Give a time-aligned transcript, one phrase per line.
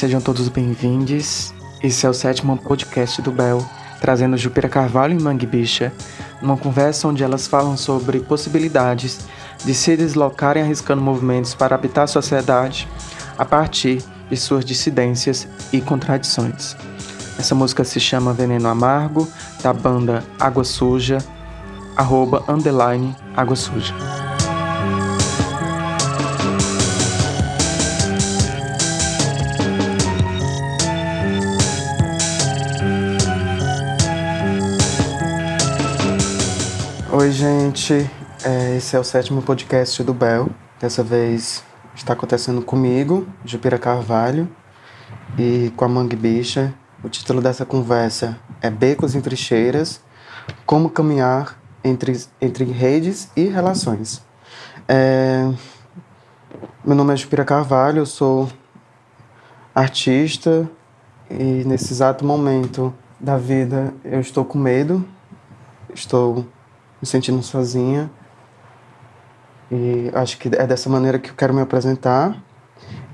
[0.00, 1.52] sejam todos bem-vindos.
[1.82, 3.62] Esse é o sétimo podcast do Bel,
[4.00, 5.92] trazendo Jupira Carvalho e Mangue Bicha,
[6.40, 9.18] numa conversa onde elas falam sobre possibilidades
[9.62, 12.88] de se deslocarem arriscando movimentos para habitar a sociedade
[13.36, 16.74] a partir de suas dissidências e contradições.
[17.38, 19.28] Essa música se chama Veneno Amargo,
[19.62, 21.18] da banda Água Suja,
[21.94, 24.19] arroba underline Água Suja.
[37.20, 38.10] Oi, gente.
[38.42, 40.48] É, esse é o sétimo podcast do Bel.
[40.80, 41.62] Dessa vez
[41.94, 44.48] está acontecendo comigo, Jupira Carvalho,
[45.38, 46.72] e com a Mangue Bicha.
[47.04, 50.00] O título dessa conversa é Becos em Trincheiras
[50.64, 54.24] Como Caminhar entre, entre Redes e Relações.
[54.88, 55.46] É,
[56.82, 58.48] meu nome é Jupira Carvalho, eu sou
[59.74, 60.66] artista
[61.28, 65.06] e nesse exato momento da vida eu estou com medo,
[65.94, 66.46] estou
[67.00, 68.10] me sentindo sozinha.
[69.70, 72.36] E acho que é dessa maneira que eu quero me apresentar.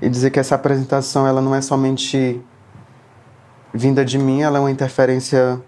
[0.01, 2.41] E dizer que essa apresentação ela não é somente
[3.73, 5.61] vinda de mim, ela é uma interferência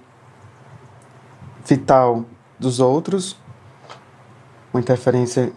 [1.65, 2.25] vital
[2.57, 3.37] dos outros,
[4.73, 5.51] uma interferência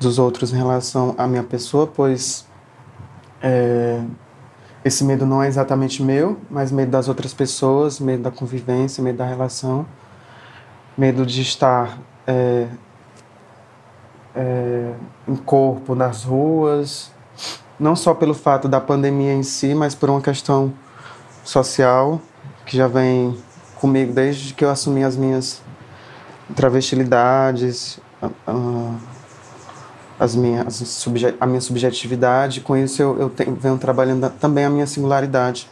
[0.00, 2.46] dos outros em relação à minha pessoa, pois
[3.40, 4.02] é,
[4.84, 9.18] esse medo não é exatamente meu, mas medo das outras pessoas, medo da convivência, medo
[9.18, 9.86] da relação
[10.96, 12.66] medo de estar é,
[14.34, 14.92] é,
[15.26, 17.10] em corpo nas ruas,
[17.78, 20.72] não só pelo fato da pandemia em si, mas por uma questão
[21.44, 22.20] social
[22.64, 23.36] que já vem
[23.76, 25.60] comigo desde que eu assumi as minhas
[26.54, 27.98] travestilidades,
[30.20, 31.06] as minhas,
[31.40, 32.60] a minha subjetividade.
[32.60, 35.68] Com isso, eu, eu tenho, venho trabalhando também a minha singularidade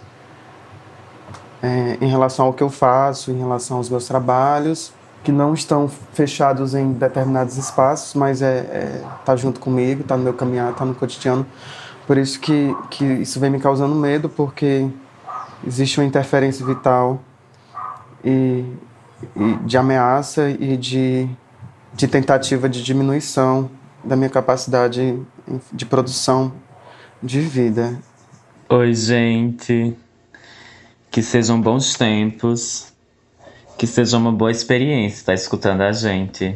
[1.62, 4.92] é, em relação ao que eu faço, em relação aos meus trabalhos
[5.22, 10.24] que não estão fechados em determinados espaços, mas é, é tá junto comigo, tá no
[10.24, 11.46] meu caminhar, tá no cotidiano.
[12.06, 14.88] Por isso que que isso vem me causando medo, porque
[15.66, 17.20] existe uma interferência vital
[18.24, 18.64] e,
[19.36, 21.28] e de ameaça e de
[21.92, 23.70] de tentativa de diminuição
[24.02, 25.20] da minha capacidade
[25.72, 26.52] de produção
[27.22, 27.98] de vida.
[28.68, 29.96] Oi, gente.
[31.10, 32.89] Que sejam bons tempos
[33.80, 36.54] que seja uma boa experiência estar escutando a gente.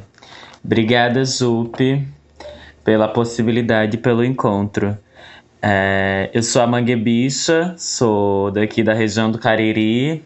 [0.63, 2.07] Obrigada, Jupe,
[2.85, 4.95] pela possibilidade pelo encontro.
[5.63, 10.23] É, eu sou a Mangue Bicha, sou daqui da região do Cariri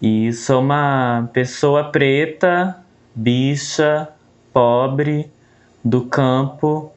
[0.00, 2.74] e sou uma pessoa preta,
[3.14, 4.08] bicha,
[4.50, 5.30] pobre,
[5.84, 6.90] do campo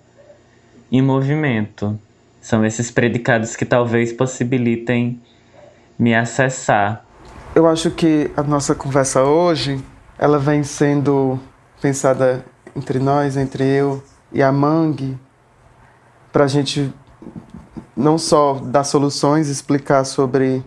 [0.89, 1.99] em movimento.
[2.39, 5.19] São esses predicados que talvez possibilitem
[5.99, 7.04] me acessar
[7.55, 9.81] eu acho que a nossa conversa hoje,
[10.19, 11.39] ela vem sendo
[11.81, 12.45] pensada
[12.75, 15.17] entre nós, entre eu e a Mangue,
[16.33, 16.93] para a gente
[17.95, 20.61] não só dar soluções, explicar sobre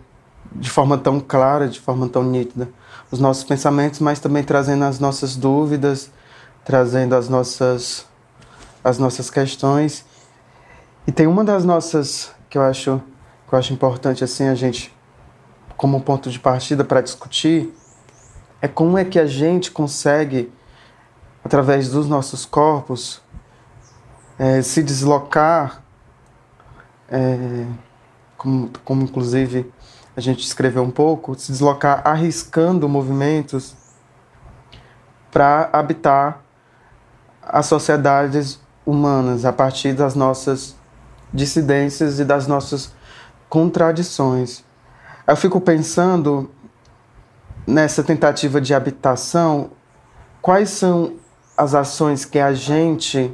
[0.50, 2.70] de forma tão clara, de forma tão nítida,
[3.10, 6.10] os nossos pensamentos, mas também trazendo as nossas dúvidas,
[6.64, 8.06] trazendo as nossas
[8.82, 10.06] as nossas questões.
[11.06, 13.02] E tem uma das nossas que eu acho
[13.46, 14.96] que eu acho importante assim a gente
[15.78, 17.72] como ponto de partida para discutir
[18.60, 20.52] é como é que a gente consegue,
[21.44, 23.22] através dos nossos corpos,
[24.36, 25.80] é, se deslocar,
[27.08, 27.64] é,
[28.36, 29.72] como, como inclusive
[30.16, 33.76] a gente escreveu um pouco, se deslocar arriscando movimentos
[35.30, 36.42] para habitar
[37.40, 40.74] as sociedades humanas a partir das nossas
[41.32, 42.92] dissidências e das nossas
[43.48, 44.66] contradições.
[45.28, 46.50] Eu fico pensando
[47.66, 49.72] nessa tentativa de habitação,
[50.40, 51.16] quais são
[51.54, 53.30] as ações que a gente,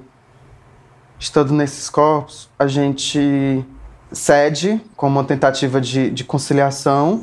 [1.21, 3.65] estando nesses corpos, a gente
[4.11, 7.23] cede como uma tentativa de, de conciliação,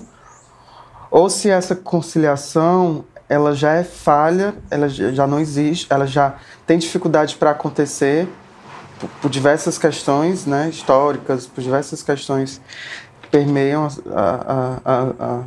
[1.12, 6.36] ou se essa conciliação ela já é falha, ela já não existe, ela já
[6.66, 8.25] tem dificuldade para acontecer
[8.98, 12.62] por, por, diversas questões né, históricas, por diversas questões
[13.31, 15.44] permeiam a, a, a,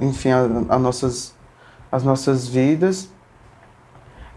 [0.00, 1.34] enfim, a, nossas,
[1.90, 3.08] as nossas vidas.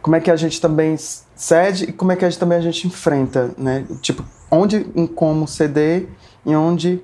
[0.02, 2.62] Como é que a gente também cede e como é que a gente, também a
[2.62, 3.86] gente enfrenta, né?
[4.02, 6.08] Tipo, onde e como ceder
[6.46, 7.02] e onde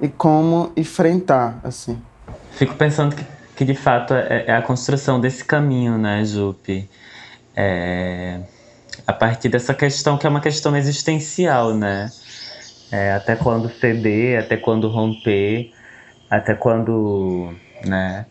[0.00, 2.00] e como enfrentar, assim.
[2.52, 3.24] Fico pensando que,
[3.54, 6.88] que de fato é, é a construção desse caminho, né, Jupe?
[7.54, 8.40] É,
[9.06, 12.10] a partir dessa questão que é uma questão existencial, né?
[12.92, 15.72] É, até quando ceder, até quando romper,
[16.30, 17.54] até quando
[17.86, 18.26] né,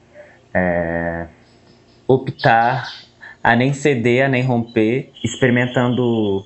[0.54, 1.25] é,
[2.08, 2.88] optar
[3.44, 6.46] a nem ceder, a nem romper, experimentando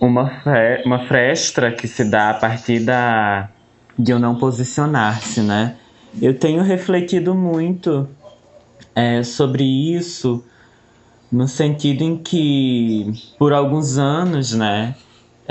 [0.00, 3.48] uma, fre uma fresta que se dá a partir da,
[3.98, 5.76] de eu não posicionar-se, né?
[6.20, 8.08] Eu tenho refletido muito
[8.94, 10.44] é, sobre isso
[11.30, 14.94] no sentido em que, por alguns anos, né,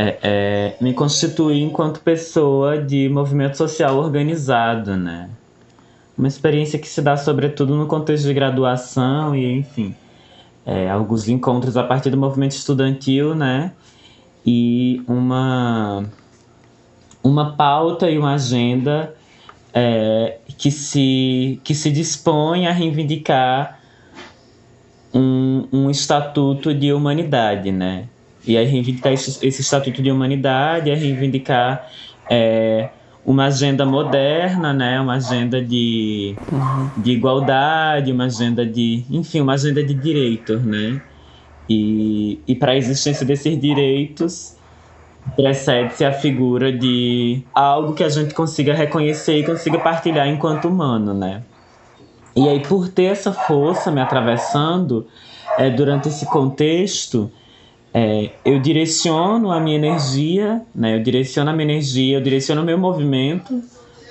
[0.01, 5.29] é, é, me constituí enquanto pessoa de movimento social organizado, né?
[6.17, 9.95] Uma experiência que se dá sobretudo no contexto de graduação e, enfim,
[10.65, 13.73] é, alguns encontros a partir do movimento estudantil, né?
[14.43, 16.03] E uma,
[17.23, 19.15] uma pauta e uma agenda
[19.71, 23.79] é, que, se, que se dispõe a reivindicar
[25.13, 28.07] um, um estatuto de humanidade, né?
[28.45, 31.87] E a reivindicar esse, esse estatuto de humanidade, a reivindicar
[32.29, 32.89] é,
[33.25, 34.99] uma agenda moderna, né?
[34.99, 36.89] Uma agenda de, uhum.
[36.97, 41.01] de igualdade, uma agenda de, enfim, uma agenda de direitos, né?
[41.69, 44.55] E, e para a existência desses direitos
[45.35, 51.13] precede-se a figura de algo que a gente consiga reconhecer e consiga partilhar enquanto humano,
[51.13, 51.43] né?
[52.35, 55.05] E aí, por ter essa força me atravessando,
[55.57, 57.29] é, durante esse contexto,
[57.93, 60.95] é, eu direciono a minha energia, né?
[60.95, 63.61] Eu direciono a minha energia, eu direciono o meu movimento,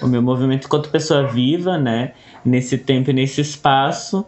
[0.02, 2.12] o meu movimento enquanto pessoa viva, né?
[2.44, 4.24] Nesse tempo e nesse espaço,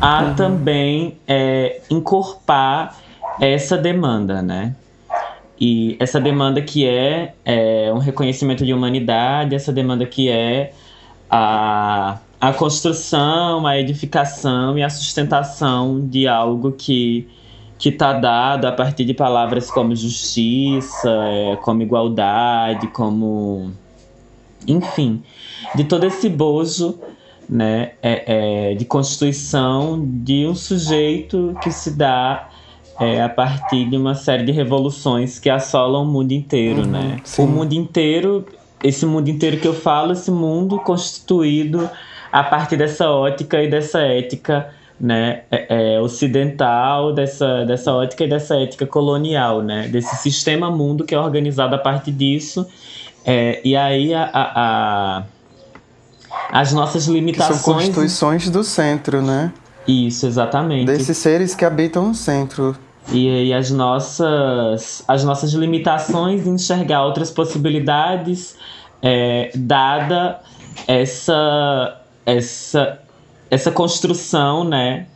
[0.00, 0.34] a uhum.
[0.34, 2.96] também é, encorpar
[3.40, 4.74] essa demanda, né?
[5.58, 10.72] E essa demanda que é, é um reconhecimento de humanidade, essa demanda que é
[11.30, 17.26] a a construção, a edificação e a sustentação de algo que
[17.78, 21.10] que está dado a partir de palavras como justiça,
[21.62, 23.70] como igualdade, como
[24.66, 25.22] enfim,
[25.74, 26.98] de todo esse bojo
[27.48, 32.48] né, é, é, de constituição de um sujeito que se dá
[32.98, 37.20] é, a partir de uma série de revoluções que assolam o mundo inteiro, uhum, né?
[37.24, 37.44] Sim.
[37.44, 38.46] O mundo inteiro,
[38.82, 41.88] esse mundo inteiro que eu falo, esse mundo constituído
[42.32, 48.28] a partir dessa ótica e dessa ética né, é, é, ocidental, dessa, dessa ótica e
[48.28, 52.66] dessa ética colonial, né, desse sistema mundo que é organizado a partir disso.
[53.24, 55.22] É, e aí a, a, a,
[56.50, 57.58] as nossas limitações.
[57.58, 59.52] Que são constituições do centro, né?
[59.86, 60.86] Isso, exatamente.
[60.86, 62.76] Desses seres que habitam o centro.
[63.12, 68.56] E, e as, nossas, as nossas limitações em enxergar outras possibilidades,
[69.02, 70.40] é, dada
[70.88, 72.98] essa essa,
[73.50, 75.06] essa construção, né,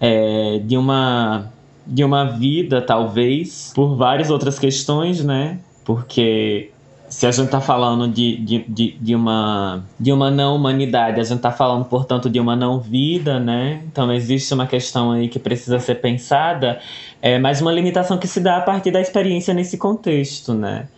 [0.00, 1.50] é, de uma
[1.88, 5.58] de uma vida, talvez, por várias outras questões, né?
[5.86, 6.70] Porque
[7.08, 11.24] se a gente está falando de, de, de, de, uma, de uma não humanidade, a
[11.24, 13.82] gente está falando, portanto, de uma não vida, né?
[13.90, 16.78] Então existe uma questão aí que precisa ser pensada,
[17.22, 20.88] é, mas uma limitação que se dá a partir da experiência nesse contexto, né?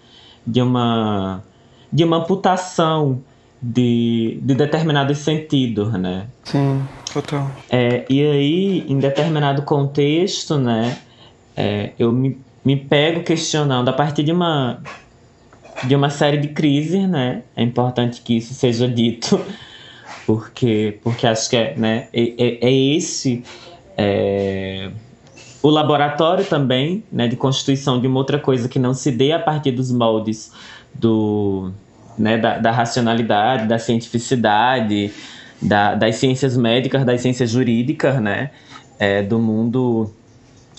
[0.45, 1.45] De uma,
[1.93, 3.23] de uma amputação
[3.63, 6.27] de, de determinados sentidos, né?
[6.45, 7.51] Sim, total.
[7.69, 10.99] É, e aí, em determinado contexto, né,
[11.57, 14.83] é, eu me, me pego questionando a partir de uma
[15.85, 17.43] de uma série de crises, né?
[17.57, 19.41] É importante que isso seja dito,
[20.27, 23.43] porque porque acho que é, né, é, é, é esse
[23.97, 24.91] é,
[25.63, 29.39] o laboratório também, né, de constituição de uma outra coisa que não se dê a
[29.39, 30.53] partir dos moldes
[30.95, 31.71] do
[32.19, 35.13] né, da, da racionalidade, da cientificidade,
[35.61, 38.51] da, das ciências médicas, das ciências jurídicas, né,
[38.99, 40.13] é, do mundo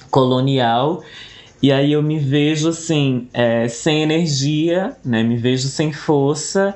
[0.09, 1.03] colonial.
[1.61, 6.75] E aí eu me vejo assim, é, sem energia, né, me vejo sem força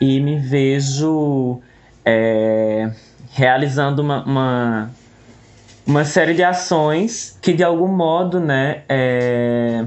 [0.00, 1.60] e me vejo
[2.04, 2.90] é,
[3.32, 4.90] realizando uma, uma,
[5.86, 9.84] uma, série de ações que de algum modo né, é,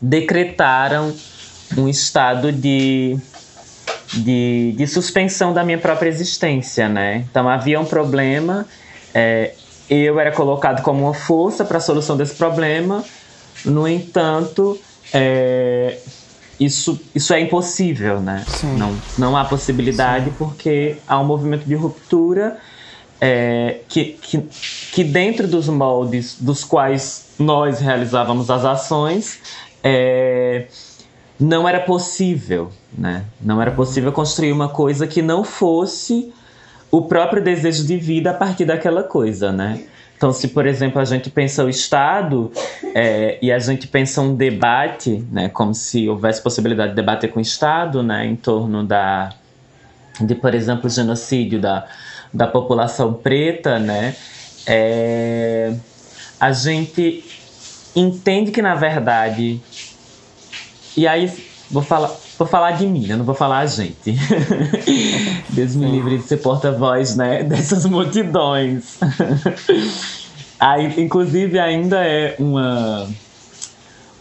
[0.00, 1.14] decretaram
[1.76, 3.16] um estado de,
[4.12, 7.24] de, de, suspensão da minha própria existência, né?
[7.30, 8.66] Então havia um problema,
[9.14, 9.54] é,
[9.88, 13.04] eu era colocado como uma força para a solução desse problema,
[13.64, 14.78] no entanto,
[15.12, 15.98] é,
[16.58, 18.44] isso, isso é impossível, né?
[18.78, 20.34] Não, não há possibilidade Sim.
[20.38, 22.58] porque há um movimento de ruptura
[23.20, 24.42] é, que, que,
[24.92, 29.40] que dentro dos moldes dos quais nós realizávamos as ações,
[29.82, 30.66] é,
[31.38, 33.24] não era possível, né?
[33.40, 36.32] Não era possível construir uma coisa que não fosse
[36.90, 39.84] o próprio desejo de vida a partir daquela coisa, né?
[40.16, 42.50] Então, se, por exemplo, a gente pensa o Estado
[42.94, 47.38] é, e a gente pensa um debate, né, como se houvesse possibilidade de debater com
[47.38, 49.34] o Estado né, em torno da,
[50.18, 51.86] de, por exemplo, o genocídio da,
[52.32, 54.16] da população preta, né,
[54.66, 55.74] é,
[56.40, 57.22] a gente
[57.94, 59.60] entende que, na verdade,
[60.96, 61.30] e aí
[61.70, 63.16] vou falar, vou falar de mim, né?
[63.16, 64.16] não vou falar a gente.
[65.50, 67.42] Deus me livre de ser porta-voz né?
[67.44, 68.98] dessas multidões.
[70.58, 73.08] Aí, inclusive, ainda é uma,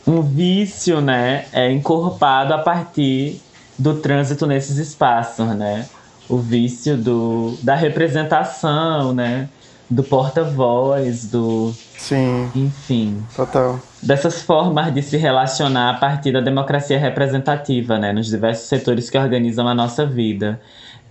[0.06, 1.46] um vício né?
[1.54, 3.42] é encorpado a partir
[3.78, 5.86] do trânsito nesses espaços, né?
[6.28, 9.48] O vício do, da representação, né?
[9.90, 11.74] Do porta-voz, do.
[11.98, 12.50] Sim.
[12.56, 13.24] Enfim.
[13.36, 13.80] Total.
[14.02, 18.12] Dessas formas de se relacionar a partir da democracia representativa, né?
[18.12, 20.60] Nos diversos setores que organizam a nossa vida.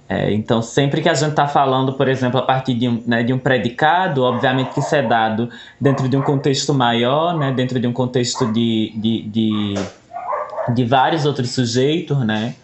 [0.09, 3.23] É, então, sempre que a gente está falando, por exemplo, a partir de um, né,
[3.23, 5.49] de um predicado, obviamente que isso é dado
[5.81, 9.75] dentro de um contexto maior, né, dentro de um contexto de, de, de,
[10.75, 12.55] de vários outros sujeitos, né,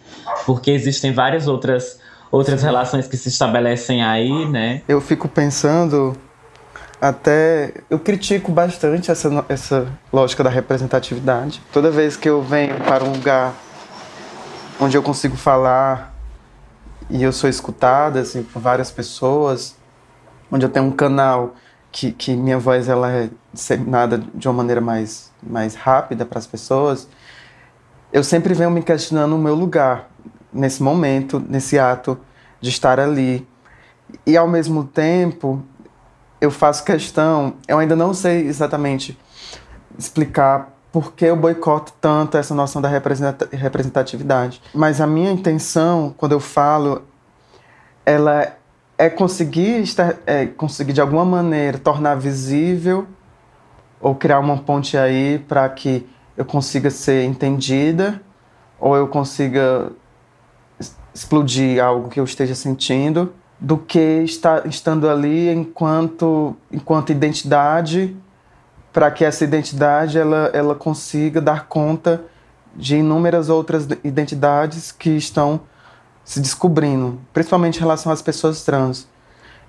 [0.45, 1.99] porque existem várias outras
[2.31, 4.81] outras relações que se estabelecem aí, né?
[4.87, 6.15] Eu fico pensando
[7.01, 11.61] até eu critico bastante essa, essa lógica da representatividade.
[11.73, 13.53] Toda vez que eu venho para um lugar
[14.79, 16.15] onde eu consigo falar
[17.09, 19.75] e eu sou escutada assim, por várias pessoas,
[20.51, 21.55] onde eu tenho um canal
[21.91, 26.47] que, que minha voz ela é disseminada de uma maneira mais, mais rápida para as
[26.47, 27.07] pessoas,
[28.13, 30.09] eu sempre venho me questionando o meu lugar
[30.53, 32.17] nesse momento, nesse ato
[32.59, 33.47] de estar ali.
[34.25, 35.63] E ao mesmo tempo,
[36.39, 39.17] eu faço questão, eu ainda não sei exatamente
[39.97, 44.61] explicar por que eu boicoto tanto essa noção da representatividade.
[44.73, 47.03] Mas a minha intenção, quando eu falo,
[48.05, 48.57] ela
[48.97, 53.07] é conseguir, estar, é conseguir de alguma maneira tornar visível
[54.01, 58.21] ou criar uma ponte aí para que eu consiga ser entendida
[58.79, 59.91] ou eu consiga
[61.13, 68.15] explodir algo que eu esteja sentindo do que estar estando ali enquanto enquanto identidade
[68.91, 72.23] para que essa identidade ela ela consiga dar conta
[72.75, 75.61] de inúmeras outras identidades que estão
[76.23, 79.07] se descobrindo, principalmente em relação às pessoas trans.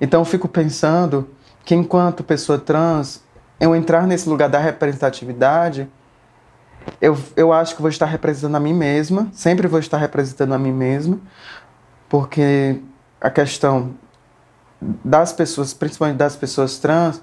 [0.00, 1.28] Então eu fico pensando
[1.64, 3.20] que enquanto pessoa trans,
[3.58, 5.88] eu entrar nesse lugar da representatividade,
[7.00, 10.58] eu, eu acho que vou estar representando a mim mesma, sempre vou estar representando a
[10.58, 11.18] mim mesma,
[12.08, 12.80] porque
[13.20, 13.94] a questão
[14.80, 17.22] das pessoas, principalmente das pessoas trans,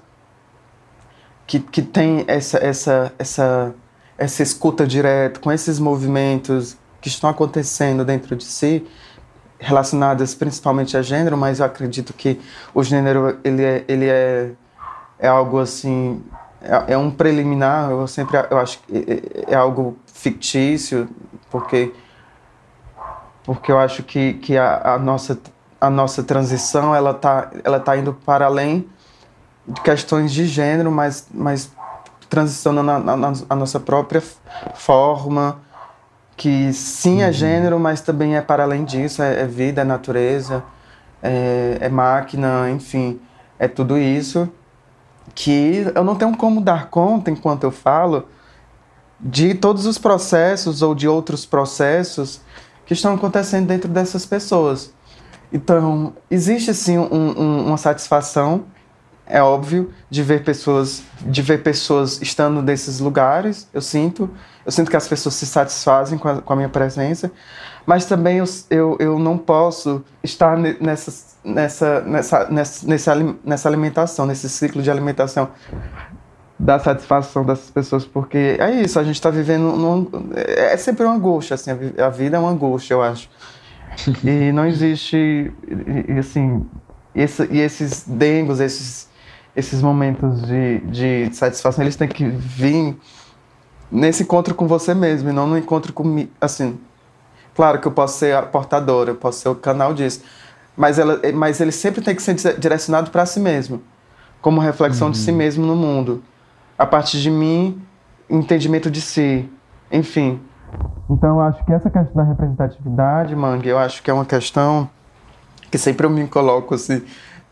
[1.46, 3.74] que, que tem essa, essa, essa,
[4.16, 8.86] essa escuta direta com esses movimentos que estão acontecendo dentro de si,
[9.58, 12.40] relacionadas principalmente a gênero, mas eu acredito que
[12.74, 14.52] o gênero ele é, ele é,
[15.18, 16.22] é algo assim
[16.62, 18.96] é, é, um preliminar, eu sempre eu acho que
[19.48, 21.08] é, é, algo fictício,
[21.50, 21.92] porque
[23.44, 25.38] porque eu acho que, que a, a nossa
[25.80, 28.86] a nossa transição ela tá ela tá indo para além
[29.66, 31.72] de questões de gênero, mas mas
[32.28, 34.22] transicionando na, na, na a nossa própria
[34.74, 35.60] forma,
[36.36, 37.32] que sim é uhum.
[37.32, 40.62] gênero, mas também é para além disso, é, é vida, é natureza,
[41.22, 43.18] é, é máquina, enfim,
[43.58, 44.46] é tudo isso
[45.34, 48.26] que eu não tenho como dar conta, enquanto eu falo,
[49.18, 52.40] de todos os processos ou de outros processos
[52.86, 54.92] que estão acontecendo dentro dessas pessoas.
[55.52, 58.64] Então, existe sim um, um, uma satisfação,
[59.26, 63.68] é óbvio, de ver pessoas, de ver pessoas estando nesses lugares.
[63.72, 64.30] Eu sinto,
[64.64, 67.30] eu sinto que as pessoas se satisfazem com a, com a minha presença,
[67.90, 74.48] mas também eu, eu, eu não posso estar nessa, nessa, nessa, nessa, nessa alimentação, nesse
[74.48, 75.48] ciclo de alimentação
[76.56, 81.16] da satisfação dessas pessoas, porque é isso, a gente está vivendo num, é sempre uma
[81.16, 83.28] angústia, assim, a vida é uma angústia, eu acho.
[84.22, 85.52] e não existe,
[86.06, 86.64] e, assim,
[87.12, 89.08] esse, e esses dengos, esses,
[89.56, 92.96] esses momentos de, de satisfação, eles têm que vir
[93.90, 96.78] nesse encontro com você mesmo, e não no encontro comigo, assim,
[97.54, 100.22] claro que eu posso ser a portadora, eu posso ser o canal disso,
[100.76, 103.82] mas, ela, mas ele sempre tem que ser direcionado para si mesmo,
[104.40, 105.12] como reflexão uhum.
[105.12, 105.36] de si uhum.
[105.36, 106.22] mesmo no mundo.
[106.78, 107.80] A partir de mim,
[108.28, 109.48] entendimento de si,
[109.92, 110.40] enfim.
[111.10, 114.88] Então eu acho que essa questão da representatividade, Mangue, eu acho que é uma questão
[115.70, 117.02] que sempre eu me coloco assim,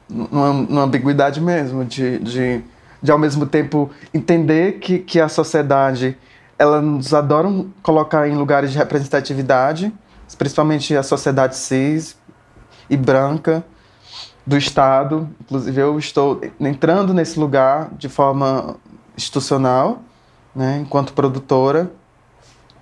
[0.08, 2.62] numa, numa ambiguidade mesmo, de, de,
[3.02, 6.16] de ao mesmo tempo entender que, que a sociedade,
[6.58, 9.92] ela nos adoram colocar em lugares de representatividade,
[10.36, 12.16] principalmente a sociedade cis,
[12.90, 13.64] e branca,
[14.46, 15.28] do Estado.
[15.42, 18.76] Inclusive, eu estou entrando nesse lugar de forma
[19.16, 20.00] institucional,
[20.54, 21.90] né, enquanto produtora,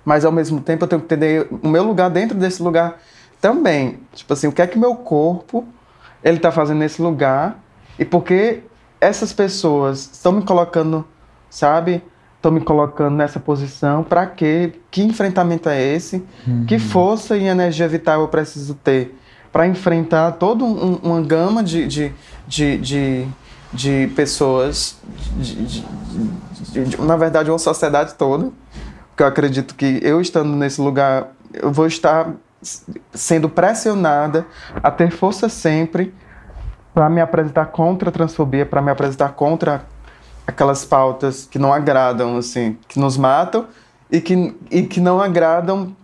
[0.05, 2.97] mas ao mesmo tempo eu tenho que entender o meu lugar dentro desse lugar
[3.41, 3.99] também.
[4.13, 5.67] Tipo assim, o que é que meu corpo
[6.23, 7.59] ele está fazendo nesse lugar
[7.99, 8.63] e por que
[9.01, 11.05] essas pessoas estão me colocando,
[11.49, 12.01] sabe?
[12.47, 14.05] Estão me colocando nessa posição.
[14.05, 14.71] Para quê?
[14.89, 16.23] Que enfrentamento é esse?
[16.47, 16.65] Uhum.
[16.65, 19.13] Que força e energia vital eu preciso ter
[19.51, 22.13] para enfrentar toda um, uma gama de, de,
[22.47, 23.27] de, de,
[23.73, 24.97] de pessoas,
[25.35, 25.83] de,
[26.85, 28.49] de, na verdade, uma sociedade toda.
[29.09, 32.31] Porque eu acredito que eu estando nesse lugar, eu vou estar
[33.13, 34.45] sendo pressionada
[34.81, 36.13] a ter força sempre
[36.93, 39.83] para me apresentar contra a transfobia, para me apresentar contra
[40.47, 43.67] aquelas pautas que não agradam, assim, que nos matam
[44.09, 45.95] e que, e que não agradam,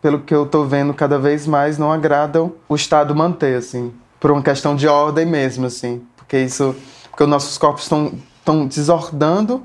[0.00, 4.30] pelo que eu estou vendo cada vez mais, não agradam o Estado manter, assim, por
[4.30, 6.76] uma questão de ordem mesmo, assim, porque isso,
[7.10, 8.12] porque os nossos corpos estão
[8.48, 9.62] estão desordando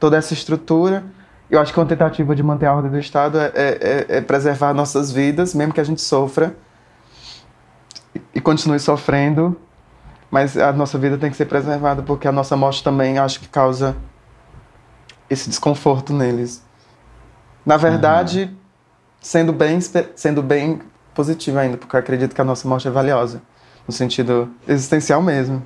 [0.00, 1.04] toda essa estrutura.
[1.48, 4.74] Eu acho que uma tentativa de manter a ordem do Estado é, é, é preservar
[4.74, 6.54] nossas vidas, mesmo que a gente sofra
[8.34, 9.56] e continue sofrendo
[10.34, 13.46] mas a nossa vida tem que ser preservada porque a nossa morte também acho que
[13.46, 13.94] causa
[15.30, 16.60] esse desconforto neles.
[17.64, 18.56] Na verdade, uhum.
[19.20, 19.78] sendo bem
[20.16, 20.80] sendo bem
[21.14, 23.40] positivo ainda, porque eu acredito que a nossa morte é valiosa,
[23.86, 25.62] no sentido existencial mesmo.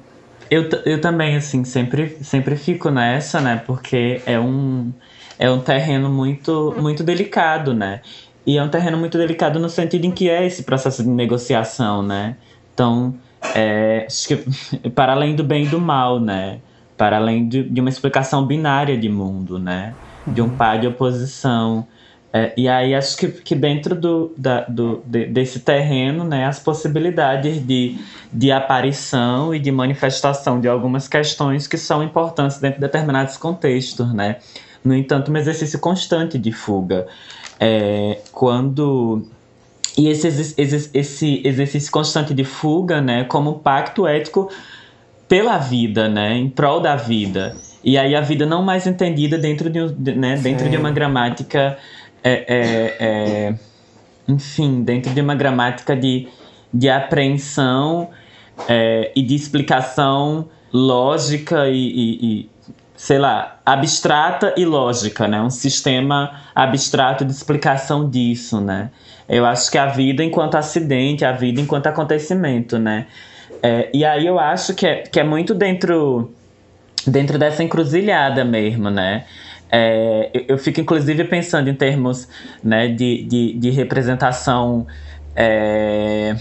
[0.51, 3.63] Eu, eu também, assim, sempre, sempre fico nessa, né?
[3.67, 4.93] Porque é um,
[5.39, 8.03] é um terreno muito, muito delicado, né?
[8.45, 12.03] E é um terreno muito delicado no sentido em que é esse processo de negociação,
[12.03, 12.37] né?
[12.75, 13.15] Então,
[13.54, 14.07] é,
[14.95, 16.61] para além do bem e do mal, né?
[16.97, 19.95] Para além de, de uma explicação binária de mundo, né?
[20.26, 21.87] De um par de oposição.
[22.33, 26.59] É, e aí acho que, que dentro do, da, do, de, desse terreno, né, as
[26.59, 27.99] possibilidades de,
[28.30, 34.12] de aparição e de manifestação de algumas questões que são importantes dentro de determinados contextos,
[34.12, 34.37] né?
[34.85, 37.07] No entanto, um exercício constante de fuga.
[37.59, 39.27] É, quando
[39.96, 44.51] e esse, esse, esse exercício constante de fuga, né, como pacto ético
[45.27, 47.57] pela vida, né, em prol da vida.
[47.83, 51.79] E aí a vida não mais entendida dentro de, né, dentro de uma gramática,
[52.22, 53.55] é, é, é,
[54.27, 56.29] enfim, dentro de uma gramática de,
[56.72, 58.11] de apreensão
[58.68, 62.51] é, e de explicação lógica e, e, e
[62.96, 65.40] sei lá, abstrata e lógica, né?
[65.40, 68.90] Um sistema abstrato de explicação disso, né?
[69.29, 73.07] Eu acho que a vida enquanto acidente, a vida enquanto acontecimento, né?
[73.62, 76.33] É, e aí eu acho que é, que é muito dentro,
[77.07, 79.25] dentro dessa encruzilhada mesmo, né?
[79.71, 82.27] É, eu, eu, fico inclusive pensando em termos
[82.64, 84.87] né, de, de, de representação
[85.37, 86.35] é,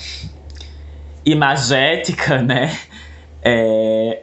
[1.25, 2.71] imagética, né?
[3.43, 4.21] É,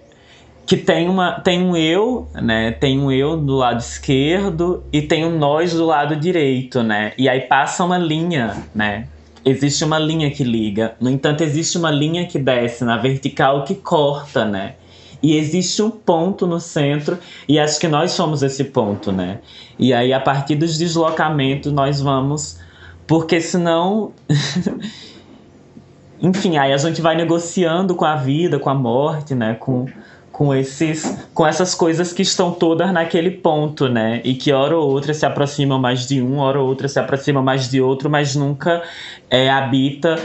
[0.67, 2.73] que tem, uma, tem um eu, né?
[2.73, 7.13] Tem um eu do lado esquerdo e tem um nós do lado direito, né?
[7.19, 9.07] E aí passa uma linha, né?
[9.45, 10.95] Existe uma linha que liga.
[10.99, 14.75] No entanto, existe uma linha que desce na vertical que corta, né?
[15.23, 19.41] E existe um ponto no centro, e acho que nós somos esse ponto, né?
[19.79, 22.59] E aí, a partir dos deslocamentos, nós vamos.
[23.07, 24.13] Porque senão.
[26.21, 29.55] Enfim, aí a gente vai negociando com a vida, com a morte, né?
[29.55, 29.87] Com,
[30.35, 34.21] com esses com essas coisas que estão todas naquele ponto, né?
[34.25, 37.41] E que hora ou outra se aproximam mais de um, hora ou outra se aproximam
[37.41, 38.83] mais de outro, mas nunca
[39.31, 40.21] é, habita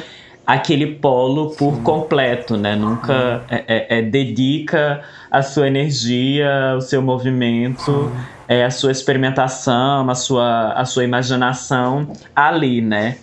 [0.47, 1.83] aquele polo por Sim.
[1.83, 2.75] completo, né?
[2.75, 8.11] Nunca é, é, é, dedica a sua energia, o seu movimento,
[8.47, 13.17] é, a sua experimentação, a sua, a sua imaginação ali, né?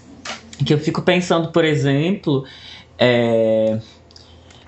[0.64, 2.44] Que eu fico pensando, por exemplo,
[2.96, 3.76] é,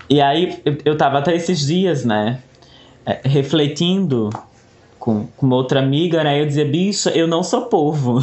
[0.09, 2.39] e aí eu, tava até esses dias, né,
[3.05, 4.29] é, refletindo
[4.99, 6.41] com, com uma outra amiga, né?
[6.41, 8.19] Eu dizia, bicho, eu não sou povo.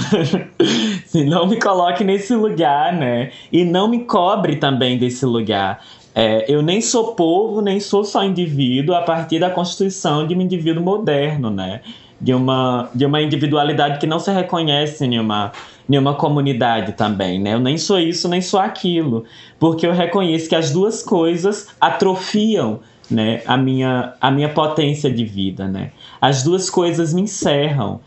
[1.06, 3.30] Se não me coloque nesse lugar, né?
[3.50, 5.82] E não me cobre também desse lugar.
[6.14, 10.40] É, eu nem sou povo, nem sou só indivíduo a partir da constituição de um
[10.40, 11.80] indivíduo moderno, né?
[12.20, 15.52] De uma, de uma individualidade que não se reconhece em uma
[15.88, 17.54] nenhuma comunidade também, né?
[17.54, 19.24] Eu nem sou isso, nem sou aquilo,
[19.58, 25.24] porque eu reconheço que as duas coisas atrofiam, né, a minha a minha potência de
[25.24, 25.92] vida, né?
[26.20, 28.00] As duas coisas me encerram.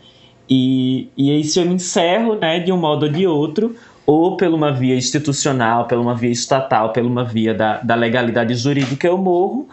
[0.48, 4.36] E, e aí, se eu me encerro, né, de um modo ou de outro, ou
[4.36, 9.06] por uma via institucional, por uma via estatal, por uma via da, da legalidade jurídica,
[9.06, 9.68] eu morro,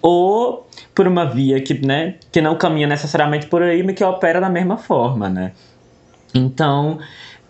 [0.00, 4.40] ou por uma via que, né, que não caminha necessariamente por aí, mas que opera
[4.40, 5.52] da mesma forma, né?
[6.34, 6.98] Então,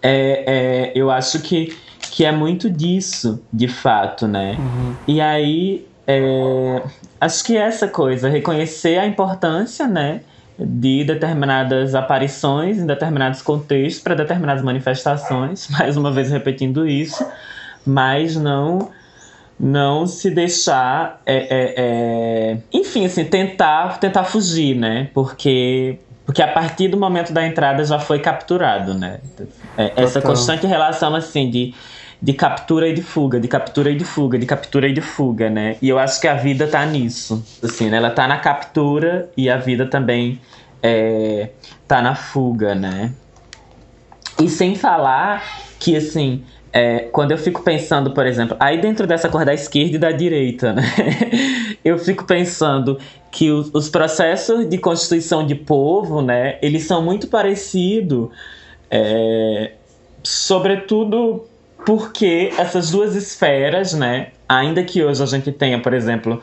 [0.03, 4.57] é, é, eu acho que, que é muito disso, de fato, né?
[4.59, 4.97] Uhum.
[5.07, 6.83] E aí é,
[7.21, 10.21] acho que essa coisa, reconhecer a importância, né,
[10.59, 17.25] de determinadas aparições em determinados contextos para determinadas manifestações, mais uma vez repetindo isso,
[17.87, 18.91] mas não
[19.61, 26.49] não se deixar é, é, é, enfim assim tentar tentar fugir né porque porque a
[26.49, 29.21] partir do momento da entrada já foi capturado né
[29.77, 31.75] é, essa constante relação assim de
[32.23, 35.51] de captura e de fuga, de captura e de fuga, de captura e de fuga,
[35.51, 35.77] né?
[35.83, 37.97] E eu acho que a vida tá nisso, assim, né?
[37.97, 40.41] Ela tá na captura e a vida também
[40.81, 41.51] é,
[41.89, 43.13] tá na fuga, né?
[44.41, 45.43] E sem falar
[45.81, 49.97] que, assim, é, quando eu fico pensando, por exemplo, aí dentro dessa cor da esquerda
[49.97, 50.83] e da direita, né?
[51.85, 52.99] eu fico pensando
[53.31, 56.59] que os, os processos de constituição de povo, né?
[56.63, 58.31] Eles são muito parecidos,
[58.91, 59.73] é,
[60.23, 61.45] sobretudo
[61.85, 66.41] porque essas duas esferas, né, ainda que hoje a gente tenha, por exemplo,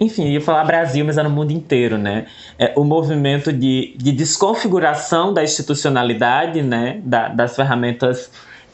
[0.00, 2.26] enfim, ia falar Brasil, mas é no mundo inteiro, né?
[2.58, 7.00] É, o movimento de, de desconfiguração da institucionalidade, né?
[7.04, 8.30] Da, das ferramentas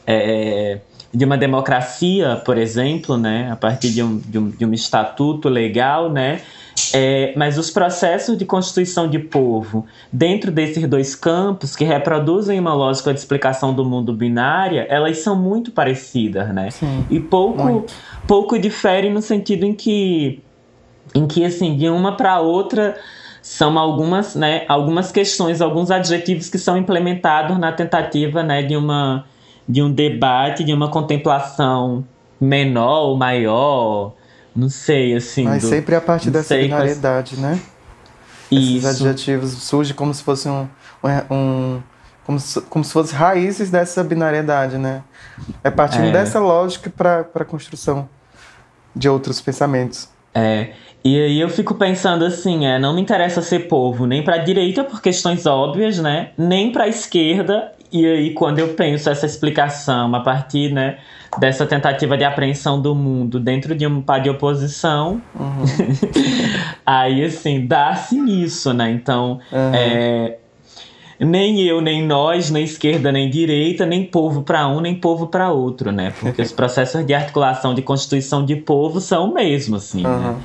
[0.07, 0.79] é,
[1.13, 3.49] de uma democracia, por exemplo, né?
[3.51, 6.41] A partir de um, de um, de um estatuto legal, né?
[6.93, 12.73] É, mas os processos de constituição de povo dentro desses dois campos que reproduzem uma
[12.73, 16.69] lógica de explicação do mundo binária, elas são muito parecidas, né?
[16.71, 17.85] Sim, e pouco,
[18.27, 20.43] pouco diferem no sentido em que,
[21.13, 22.97] em que assim, de uma para outra
[23.41, 29.23] são algumas, né, algumas questões, alguns adjetivos que são implementados na tentativa, né, de uma
[29.67, 32.05] de um debate, de uma contemplação
[32.39, 34.13] menor ou maior,
[34.55, 35.43] não sei, assim.
[35.43, 37.41] Mas do, sempre a partir dessa binariedade, quais...
[37.41, 37.61] né?
[38.51, 38.77] Isso.
[38.77, 40.67] Esses adjetivos surgem como se fossem um,
[41.31, 41.81] um
[42.25, 45.03] como se, como se fossem raízes dessa binariedade, né?
[45.63, 46.11] É partindo é.
[46.11, 48.09] dessa lógica para a construção
[48.95, 50.09] de outros pensamentos.
[50.33, 50.71] É,
[51.03, 54.37] e aí eu fico pensando assim, é, não me interessa ser povo nem para a
[54.39, 56.31] direita por questões óbvias, né?
[56.37, 57.73] Nem para a esquerda.
[57.95, 60.97] E aí quando eu penso essa explicação a partir, né,
[61.39, 65.21] dessa tentativa de apreensão do mundo dentro de um par de oposição.
[65.33, 65.63] Uhum.
[66.85, 68.91] Aí, assim, dá-se nisso, né?
[68.91, 69.71] Então, uhum.
[69.73, 70.37] é,
[71.19, 75.51] nem eu, nem nós, nem esquerda, nem direita, nem povo para um, nem povo para
[75.51, 76.13] outro, né?
[76.19, 80.19] Porque os processos de articulação de constituição de povo são o mesmo, assim, uhum.
[80.19, 80.35] né?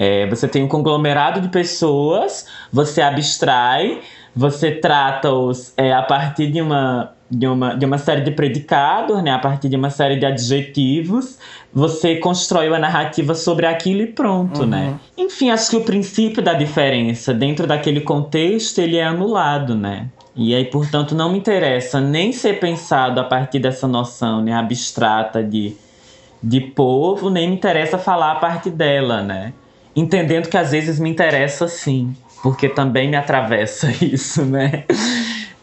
[0.00, 4.00] É, você tem um conglomerado de pessoas, você abstrai,
[4.34, 9.30] você trata-os é, a partir de uma de uma, de uma série de predicados, né,
[9.30, 11.38] a partir de uma série de adjetivos,
[11.72, 14.78] você constrói uma narrativa sobre aquilo e pronto, né?
[14.78, 14.90] uhum.
[14.92, 15.00] né?
[15.16, 20.08] Enfim, acho que o princípio da diferença dentro daquele contexto, ele é anulado, né?
[20.34, 25.42] E aí, portanto, não me interessa nem ser pensado a partir dessa noção né, abstrata
[25.42, 25.76] de,
[26.42, 29.52] de povo, nem me interessa falar a partir dela, né?
[29.96, 34.84] Entendendo que às vezes me interessa sim, porque também me atravessa isso, né?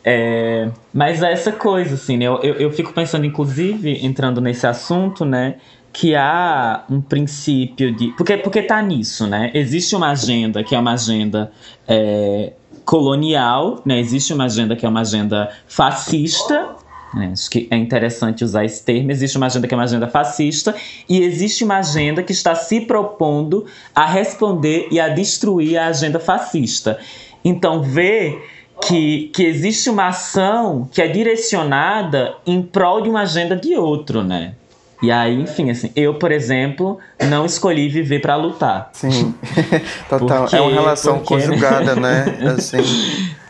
[0.03, 2.25] É, mas é essa coisa, assim, né?
[2.25, 5.55] Eu, eu, eu, fico pensando, inclusive, entrando nesse assunto, né?
[5.91, 8.09] Que há um princípio de.
[8.09, 9.49] Porque, porque tá nisso, né?
[9.53, 11.51] Existe uma agenda que é uma agenda
[11.87, 13.99] é, colonial, né?
[13.99, 16.75] Existe uma agenda que é uma agenda fascista,
[17.15, 17.29] né?
[17.31, 19.09] Acho que é interessante usar esse termo.
[19.09, 20.75] Existe uma agenda que é uma agenda fascista
[21.07, 26.19] e existe uma agenda que está se propondo a responder e a destruir a agenda
[26.19, 26.99] fascista.
[27.43, 28.43] Então, ver
[28.81, 34.23] que, que existe uma ação que é direcionada em prol de uma agenda de outro,
[34.23, 34.53] né?
[35.01, 36.97] E aí, enfim, assim, eu, por exemplo,
[37.29, 38.89] não escolhi viver para lutar.
[38.93, 39.33] Sim,
[40.09, 40.43] total.
[40.43, 42.25] Porque, é uma relação porque, conjugada, né?
[42.57, 42.77] Assim.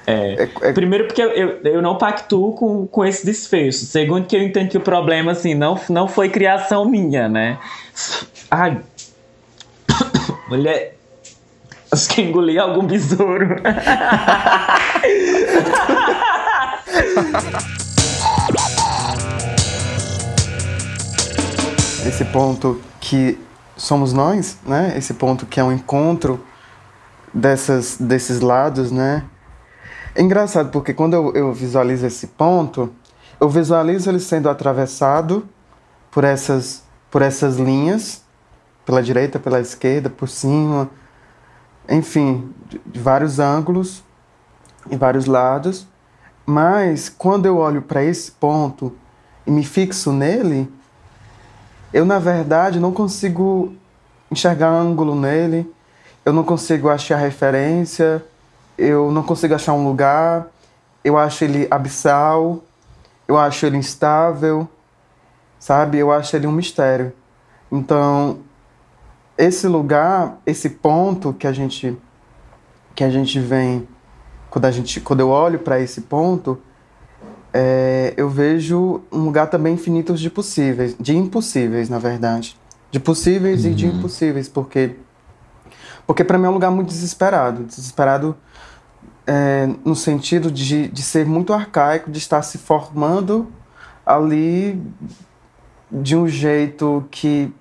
[0.08, 0.44] É.
[0.44, 0.74] É, é.
[0.74, 3.86] Primeiro porque eu, eu, eu, não pactuo com, com esse desfecho.
[3.86, 7.58] Segundo que eu entendo que o problema, assim, não, não foi criação minha, né?
[8.52, 8.80] Ai.
[10.50, 10.96] Mulher,
[11.96, 13.56] Acho que engoli algum besouro.
[22.06, 23.40] Esse ponto que
[23.78, 24.94] somos nós, né?
[24.98, 26.44] Esse ponto que é um encontro
[27.34, 29.24] dessas, desses lados, né?
[30.16, 32.90] É engraçado porque quando eu, eu visualizo esse ponto,
[33.38, 35.46] eu visualizo ele sendo atravessado
[36.10, 38.24] por essas, por essas linhas,
[38.86, 40.90] pela direita, pela esquerda, por cima,
[41.90, 44.02] enfim, de, de vários ângulos
[44.90, 45.86] e vários lados.
[46.46, 48.96] Mas quando eu olho para esse ponto
[49.46, 50.72] e me fixo nele,
[51.92, 53.74] eu na verdade não consigo
[54.32, 55.70] enxergar ângulo nele,
[56.24, 58.24] eu não consigo achar referência,
[58.78, 60.48] eu não consigo achar um lugar,
[61.04, 62.64] eu acho ele abissal,
[63.28, 64.68] eu acho ele instável,
[65.60, 65.98] sabe?
[65.98, 67.14] Eu acho ele um mistério.
[67.72, 68.40] Então,
[69.38, 71.98] esse lugar, esse ponto que a gente
[72.94, 73.88] que a gente vem
[74.50, 76.58] quando a gente quando eu olho para esse ponto,
[77.54, 82.58] é, eu vejo um lugar também infinito de possíveis, de impossíveis, na verdade,
[82.92, 83.72] de possíveis uhum.
[83.72, 83.98] e de uhum.
[83.98, 84.96] impossíveis, porque
[86.06, 88.36] porque para mim é um lugar muito desesperado, desesperado
[89.28, 93.52] é, no sentido de, de ser muito arcaico, de estar se formando
[94.06, 94.82] ali
[95.92, 97.52] de um jeito que,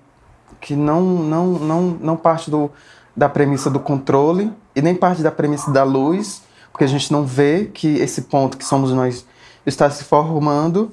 [0.61, 2.69] que não, não, não, não parte do,
[3.15, 7.25] da premissa do controle e nem parte da premissa da luz, porque a gente não
[7.25, 9.25] vê que esse ponto que somos nós
[9.65, 10.91] está se formando,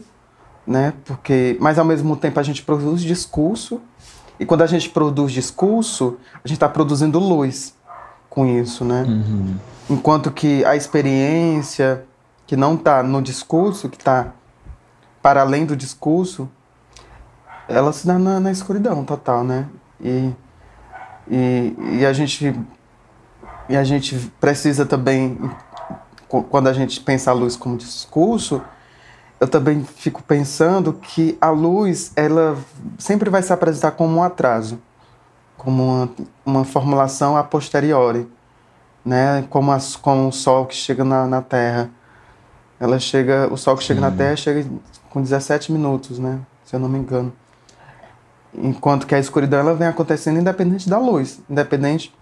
[0.67, 0.95] né?
[1.05, 3.81] Porque, mas ao mesmo tempo a gente produz discurso
[4.43, 7.77] e quando a gente produz discurso, a gente está produzindo luz
[8.29, 9.05] com isso, né?
[9.07, 9.55] Uhum.
[9.89, 12.05] Enquanto que a experiência
[12.45, 14.33] que não está no discurso, que está
[15.23, 16.51] para além do discurso,
[17.69, 19.69] ela se dá na, na escuridão total, né?
[20.01, 20.33] E,
[21.31, 22.53] e, e, a gente
[23.69, 25.39] e a gente precisa também
[26.51, 28.61] quando a gente pensa a luz como discurso,
[29.43, 32.57] eu também fico pensando que a luz ela
[32.97, 34.81] sempre vai se apresentar como um atraso,
[35.57, 36.11] como uma,
[36.47, 38.31] uma formulação a posteriori,
[39.05, 39.45] né?
[39.51, 41.91] Como, as, como o sol que chega na, na Terra.
[42.79, 44.11] Ela chega, o sol que chega uhum.
[44.11, 44.65] na Terra chega
[45.11, 46.39] com 17 minutos, né?
[46.65, 47.33] Se eu não me engano.
[48.55, 52.15] Enquanto que a escuridão ela vem acontecendo independente da luz, independente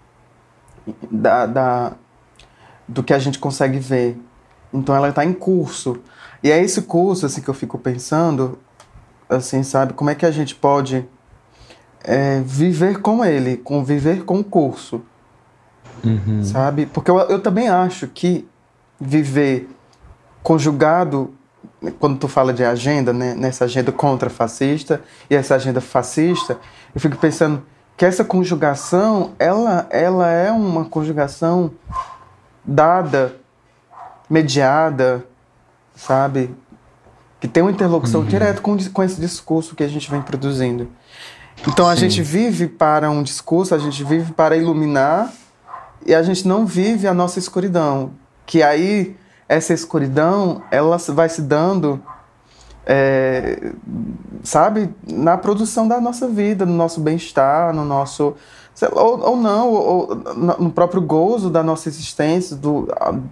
[1.11, 1.91] da, da
[2.87, 4.19] do que a gente consegue ver.
[4.73, 6.01] Então ela está em curso.
[6.43, 8.57] E é esse curso assim que eu fico pensando,
[9.29, 11.05] assim, sabe, como é que a gente pode
[12.03, 15.01] é, viver com ele, conviver com o curso,
[16.03, 16.43] uhum.
[16.43, 16.85] sabe?
[16.85, 18.47] Porque eu, eu também acho que
[18.99, 19.69] viver
[20.43, 21.33] conjugado
[21.99, 26.59] quando tu fala de agenda, né, nessa agenda contra-fascista e essa agenda fascista,
[26.93, 27.63] eu fico pensando
[27.97, 31.71] que essa conjugação, ela, ela é uma conjugação
[32.63, 33.35] dada,
[34.29, 35.25] mediada,
[36.05, 36.55] sabe?
[37.39, 38.27] Que tem uma interlocução uhum.
[38.27, 40.89] direta com, com esse discurso que a gente vem produzindo.
[41.67, 42.01] Então a Sim.
[42.01, 45.31] gente vive para um discurso, a gente vive para iluminar
[46.05, 48.11] e a gente não vive a nossa escuridão.
[48.45, 49.15] Que aí
[49.47, 52.01] essa escuridão ela vai se dando,
[52.85, 53.71] é,
[54.43, 58.35] sabe, na produção da nossa vida, no nosso bem-estar, no nosso
[58.93, 60.15] ou, ou não, ou,
[60.57, 62.87] no próprio gozo da nossa existência, do,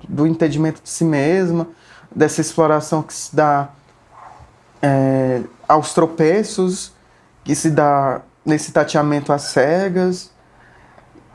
[0.07, 1.65] do entendimento de si mesma,
[2.13, 3.69] dessa exploração que se dá
[4.81, 6.93] é, aos tropeços,
[7.43, 10.31] que se dá nesse tateamento às cegas,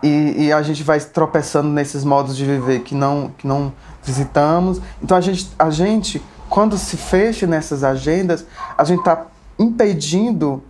[0.02, 4.78] e, e, a gente vai tropeçando nesses modos de viver que não, que não visitamos.
[5.02, 8.44] Então a gente, a gente, quando se fecha nessas agendas,
[8.76, 9.26] a gente está
[9.58, 10.62] impedindo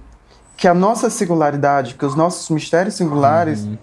[0.57, 3.77] que a nossa singularidade, que os nossos mistérios singulares, uhum.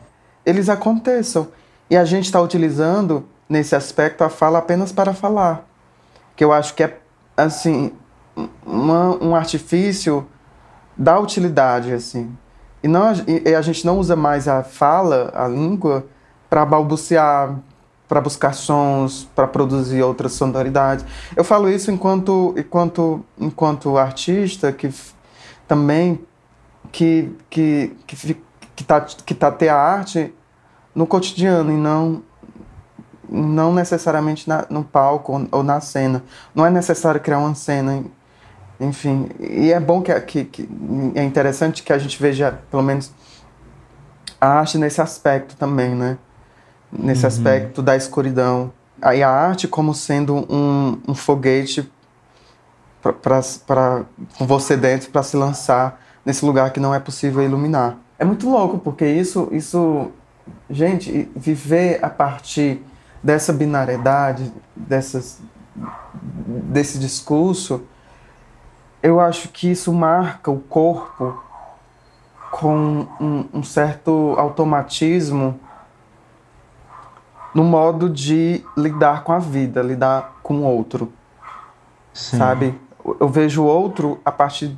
[0.46, 1.50] eles aconteçam.
[1.90, 5.66] E a gente está utilizando, nesse aspecto, a fala apenas para falar.
[6.36, 6.98] Que eu acho que é,
[7.38, 7.92] assim,
[8.66, 10.28] uma, um artifício
[10.98, 12.36] da utilidade, assim.
[12.84, 16.06] E, não, e a gente não usa mais a fala, a língua,
[16.50, 17.56] para balbuciar,
[18.08, 21.06] para buscar sons, para produzir outras sonoridades.
[21.36, 24.94] Eu falo isso enquanto, enquanto, enquanto artista que
[25.68, 26.20] também
[26.92, 28.38] que que que
[28.76, 30.34] que tá que tá ter a arte
[30.94, 32.22] no cotidiano e não
[33.32, 36.22] não necessariamente na, no palco ou na cena.
[36.54, 38.04] Não é necessário criar uma cena,
[38.80, 39.30] enfim.
[39.40, 40.70] E é bom que, que, que
[41.16, 43.12] é interessante que a gente veja pelo menos
[44.40, 46.18] a arte nesse aspecto também, né?
[46.92, 47.28] Nesse uhum.
[47.28, 48.74] aspecto da escuridão.
[49.02, 51.90] Aí a arte como sendo um, um foguete
[53.02, 54.04] para
[54.38, 57.98] com você dentro para se lançar nesse lugar que não é possível iluminar.
[58.20, 60.12] É muito louco, porque isso, isso,
[60.70, 62.84] gente, viver a partir
[63.24, 65.40] dessa binariedade, dessas,
[66.46, 67.84] desse discurso,
[69.02, 71.42] eu acho que isso marca o corpo
[72.52, 75.60] com um, um certo automatismo
[77.54, 81.12] no modo de lidar com a vida, lidar com o outro.
[82.14, 82.38] Sim.
[82.38, 82.80] Sabe?
[83.20, 84.76] Eu vejo o outro a partir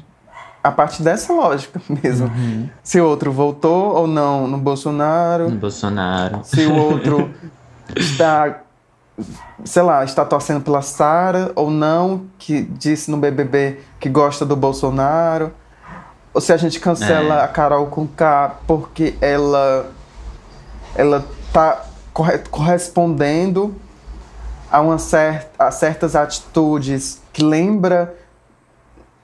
[0.64, 2.28] a partir dessa lógica mesmo.
[2.28, 2.70] Uhum.
[2.82, 5.50] Se o outro voltou ou não no Bolsonaro.
[5.50, 6.40] No Bolsonaro.
[6.44, 7.30] Se o outro
[7.96, 8.62] está,
[9.64, 14.56] sei lá, está torcendo pela Sara ou não, que disse no BBB que gosta do
[14.56, 15.52] Bolsonaro.
[16.34, 17.44] Ou se a gente cancela é.
[17.44, 19.92] a Carol com K porque ela
[20.96, 21.86] ela tá
[22.50, 23.76] correspondendo
[24.72, 28.16] a, uma certa, a certas atitudes que lembra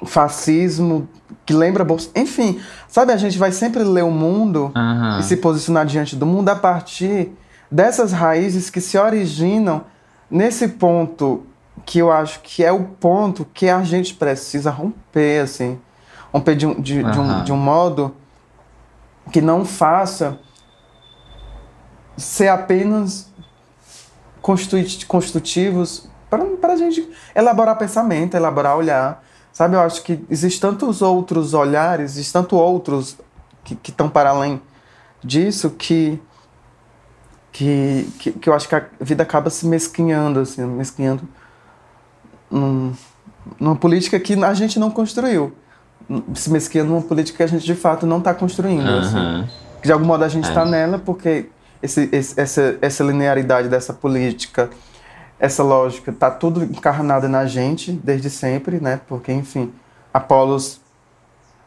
[0.06, 1.08] fascismo,
[1.46, 2.20] que lembra Bolsonaro.
[2.20, 5.20] Enfim, sabe, a gente vai sempre ler o mundo Aham.
[5.20, 7.32] e se posicionar diante do mundo a partir
[7.72, 9.84] dessas raízes que se originam
[10.30, 11.46] nesse ponto
[11.86, 15.80] que eu acho que é o ponto que a gente precisa romper, assim.
[16.32, 18.16] Romper de um, de, de um, de um modo
[19.32, 20.40] que não faça
[22.18, 23.32] ser apenas
[25.08, 29.24] constitutivos para a gente elaborar pensamento, elaborar olhar.
[29.52, 33.18] Sabe, eu acho que existem tantos outros olhares, existem tantos outros
[33.64, 34.62] que estão para além
[35.24, 36.22] disso que,
[37.52, 41.28] que, que, que eu acho que a vida acaba se mesquinhando, assim, mesquinhando
[42.50, 42.94] num,
[43.60, 45.54] numa política que a gente não construiu.
[46.34, 48.88] Se mesquinhando numa política que a gente de fato não está construindo.
[48.90, 49.18] assim.
[49.18, 49.48] Aham.
[49.82, 50.50] Que de algum modo a gente É.
[50.50, 51.48] está nela porque
[51.82, 54.70] esse, esse- essa, essa linearidade dessa política,
[55.40, 59.00] essa lógica, tá tudo encarnado na gente desde sempre, né?
[59.08, 59.72] Porque, enfim,
[60.14, 60.82] Apolos,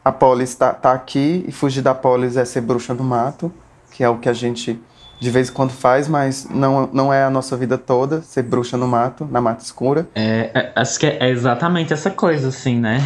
[0.05, 3.51] a polis tá, tá aqui e fugir da polis é ser bruxa no mato,
[3.89, 4.79] que é o que a gente
[5.19, 8.77] de vez em quando faz, mas não, não é a nossa vida toda, ser bruxa
[8.77, 10.07] no mato, na mata escura.
[10.13, 12.99] É, é, acho que é exatamente essa coisa, assim, né?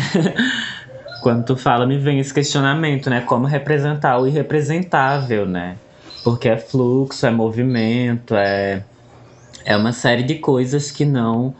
[1.21, 3.21] Quando tu fala, me vem esse questionamento, né?
[3.21, 5.77] Como representar o irrepresentável, né?
[6.23, 8.83] Porque é fluxo, é movimento, é,
[9.65, 11.53] é uma série de coisas que não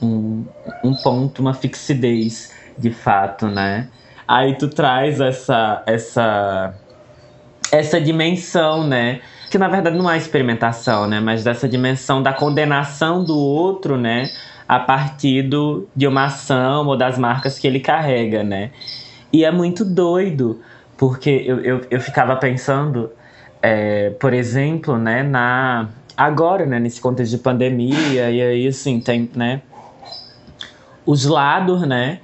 [0.00, 0.44] um,
[0.82, 3.88] um ponto, uma fixidez, de fato, né?
[4.26, 6.74] Aí tu traz essa, essa,
[7.70, 9.20] essa dimensão, né?
[9.50, 11.20] Que na verdade não é experimentação, né?
[11.20, 14.30] Mas dessa dimensão da condenação do outro, né?
[14.68, 15.50] A partir
[15.96, 18.70] de uma ação ou das marcas que ele carrega, né?
[19.32, 20.60] E é muito doido,
[20.96, 23.10] porque eu, eu, eu ficava pensando,
[23.62, 29.30] é, por exemplo, né, na agora, né, nesse contexto de pandemia, e aí assim, tem,
[29.34, 29.62] né,
[31.06, 32.20] os lados, né,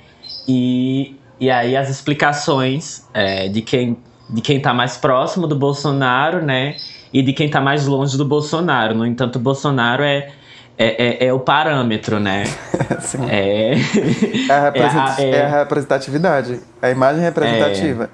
[0.47, 3.97] e, e aí as explicações é, de quem
[4.29, 6.77] de quem tá mais próximo do Bolsonaro, né,
[7.12, 8.95] e de quem tá mais longe do Bolsonaro.
[8.95, 10.31] No entanto, o Bolsonaro é
[10.79, 12.45] é, é, é o parâmetro, né?
[12.95, 13.73] Assim, É,
[14.49, 18.11] é, a é a- é- é representatividade, a imagem representativa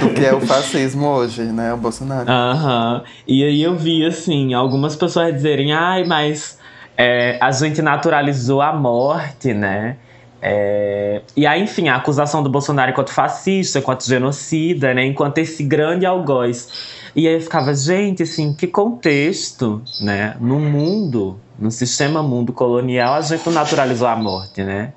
[0.00, 1.74] do que é o fascismo hoje, né?
[1.74, 2.30] O Bolsonaro.
[2.30, 3.02] Aham.
[3.26, 6.58] E aí eu vi, assim, algumas pessoas dizerem, ai, mas
[6.96, 9.96] é, a gente naturalizou a morte, né?
[10.42, 15.04] É, e aí, enfim, a acusação do Bolsonaro enquanto fascista, enquanto genocida, né?
[15.04, 16.68] Enquanto esse grande algoz.
[17.14, 20.36] E aí eu ficava, gente, assim, que contexto, né?
[20.40, 24.92] No mundo, no sistema mundo colonial, a gente naturalizou a morte, né?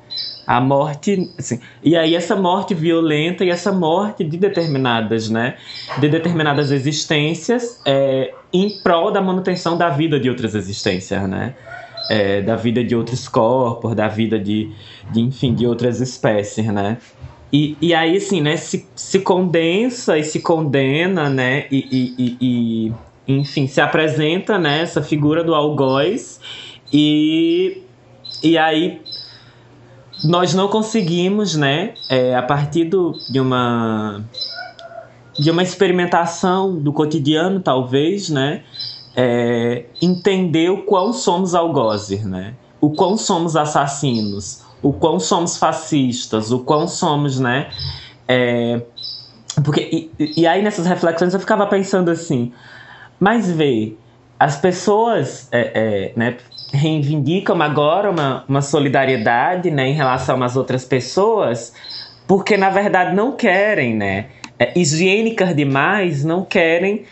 [0.46, 5.56] A morte, assim, e aí essa morte violenta e essa morte de determinadas, né,
[5.98, 11.56] de determinadas existências é, em prol da manutenção da vida de outras existências, né,
[12.10, 14.70] É, da vida de outros corpos, da vida de,
[15.12, 16.98] de enfim, de outras espécies, né.
[17.52, 22.38] E, e aí, assim, né, se, se condensa e se condena, né, e, e, e,
[22.42, 22.94] e,
[23.28, 26.40] enfim, se apresenta, né, essa figura do algoz
[26.92, 27.84] e,
[28.42, 29.02] e aí
[30.24, 34.24] nós não conseguimos, né, é, a partir do, de uma
[35.38, 38.64] de uma experimentação do cotidiano, talvez, né,
[39.16, 46.52] é, entender o quão somos algozes, né, o quão somos assassinos, o quão somos fascistas,
[46.52, 47.70] o quão somos, né,
[48.28, 48.82] é,
[49.64, 52.52] porque e, e aí nessas reflexões eu ficava pensando assim,
[53.20, 53.96] mas vê,
[54.40, 56.38] as pessoas é, é, né,
[56.74, 61.74] reivindicam agora uma, uma solidariedade né, em relação às outras pessoas,
[62.28, 64.26] porque na verdade não querem, né?
[64.60, 67.06] É, higiênicas demais não querem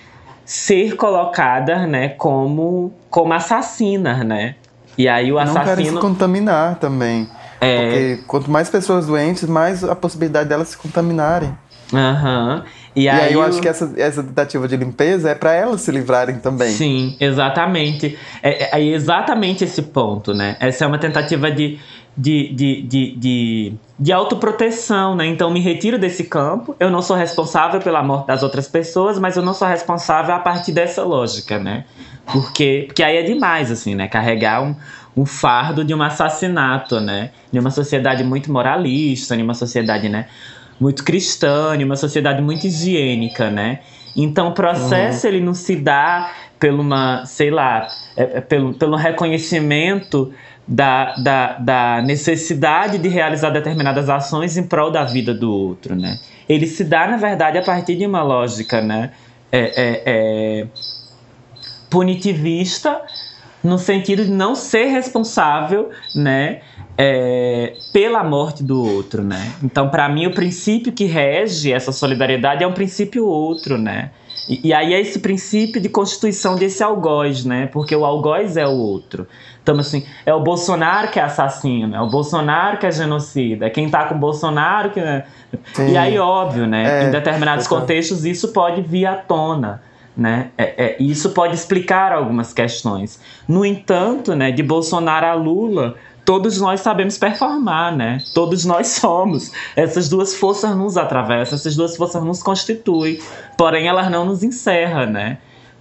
[0.43, 4.55] ser colocadas né, como, como assassinas, né?
[4.97, 6.01] E aí o Não querem se assassino.
[6.01, 7.27] contaminar também.
[7.61, 11.55] É, Porque quanto mais pessoas doentes, mais a possibilidade delas se contaminarem.
[11.93, 12.63] aham.
[12.95, 15.79] E, E, aí eu o- acho que essa, essa tentativa de limpeza é para elas
[15.81, 16.71] se livrarem também.
[16.71, 18.17] Sim, exatamente.
[18.43, 20.57] É, é- é exatamente esse ponto, né?
[20.59, 21.79] Essa é uma tentativa de,
[22.17, 25.25] de, de, de, de, de autoproteção, né?
[25.27, 26.75] Então, me retiro desse campo.
[26.79, 30.39] Eu não sou responsável pela morte das outras pessoas, mas eu não sou responsável a
[30.39, 31.85] partir dessa lógica, né?
[32.31, 34.07] Porque, porque aí é demais, assim, né?
[34.07, 34.75] Carregar um,
[35.15, 37.31] um fardo de um assassinato, né?
[37.51, 40.27] De uma sociedade muito moralista, de uma sociedade, né?
[40.79, 43.79] Muito cristã, de uma sociedade muito higiênica, né?
[44.15, 48.95] Então o processo ele não se dá pelo uma, sei lá, é- é pelo, pelo
[48.95, 50.33] reconhecimento
[50.67, 56.19] da, da, da necessidade de realizar determinadas ações em prol da vida do outro, né?
[56.47, 59.11] Ele se dá, na verdade, a partir de uma lógica, né?
[59.51, 60.67] É, é, é,
[61.89, 63.01] punitivista
[63.63, 66.61] no sentido de não ser responsável, né,
[66.97, 69.53] é, pela morte do outro, né?
[69.63, 74.11] Então, para mim, o princípio que rege essa solidariedade é um princípio outro, né?
[74.49, 77.67] E, e, aí é esse princípio de constituição desse algoz, né?
[77.71, 79.27] Porque o algoz é o outro.
[79.61, 83.69] Então, assim, é o Bolsonaro que é assassino, é o Bolsonaro que é genocida, é
[83.69, 84.99] quem tá com o Bolsonaro que.
[84.99, 85.23] Né?
[85.87, 87.03] E aí, óbvio, né?
[87.03, 89.81] É, em determinados contextos, isso pode vir à tona.
[90.15, 90.51] Né?
[90.57, 93.19] É, é, isso pode explicar algumas questões.
[93.47, 95.95] No entanto, né, de Bolsonaro a Lula,
[96.25, 98.21] todos nós sabemos performar, né?
[98.33, 99.51] Todos nós somos.
[99.75, 103.19] Essas duas forças nos atravessam, essas duas forças nos constituem,
[103.57, 105.37] porém elas não nos encerram, né?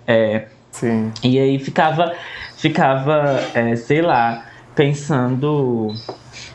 [0.06, 1.12] É, Sim.
[1.22, 2.14] E aí ficava,
[2.56, 5.92] ficava, é, sei lá, pensando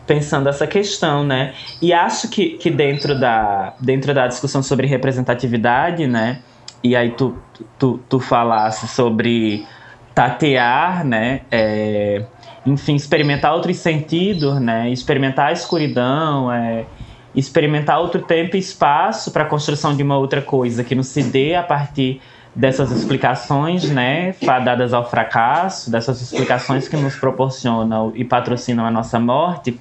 [0.07, 1.53] pensando essa questão, né?
[1.81, 6.39] E acho que, que dentro, da, dentro da discussão sobre representatividade, né?
[6.85, 7.35] E aí tu,
[7.79, 9.65] tu, tu falasse sobre
[10.13, 11.41] tatear, né?
[11.51, 12.23] É,
[12.63, 14.91] enfim, experimentar outros sentidos, né?
[14.91, 16.85] Experimentar a escuridão, é,
[17.33, 21.23] experimentar outro tempo e espaço para a construção de uma outra coisa que não se
[21.23, 22.21] dê a partir
[22.53, 29.19] dessas explicações, né, fadadas ao fracasso, dessas explicações que nos proporcionam e patrocinam a nossa
[29.19, 29.77] morte.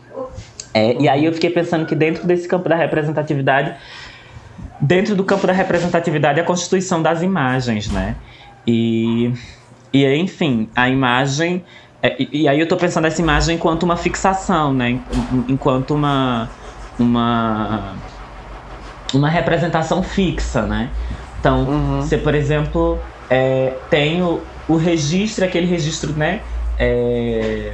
[0.73, 3.77] É, e aí eu fiquei pensando que dentro desse campo da representatividade,
[4.81, 8.16] dentro do campo da representatividade, a constituição das imagens, né?
[8.66, 9.33] E,
[9.93, 11.64] e enfim, a imagem
[12.05, 15.01] é, e, e, aí eu tô pensando nessa imagem enquanto uma fixação, né?
[15.49, 16.51] Enquanto uma,
[16.99, 17.95] uma,
[19.14, 20.91] uma representação fixa, né?
[21.41, 22.03] Então, uhum.
[22.03, 22.99] você, por exemplo,
[23.31, 26.43] é, tem o, o registro, aquele registro, né?
[26.79, 27.72] É,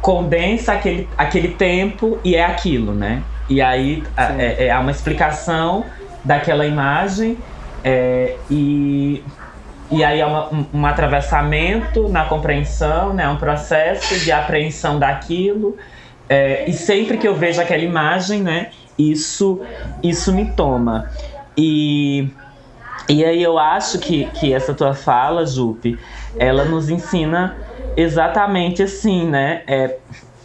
[0.00, 3.22] condensa aquele, aquele tempo e é aquilo, né?
[3.48, 5.84] E aí é, é, há uma explicação
[6.24, 7.38] daquela imagem
[7.82, 9.22] é, e
[9.90, 13.28] e aí é uma, um, atravessamento na compreensão, né?
[13.28, 15.76] um processo de apreensão daquilo.
[16.28, 18.70] É, e sempre que eu vejo aquela imagem, né?
[18.96, 19.60] Isso,
[20.00, 21.10] isso me toma.
[21.56, 22.28] E,
[23.08, 25.98] e aí eu acho que, que essa tua fala, Jupe,
[26.38, 27.56] ela nos ensina
[27.96, 29.62] exatamente assim, né?
[29.66, 29.96] É,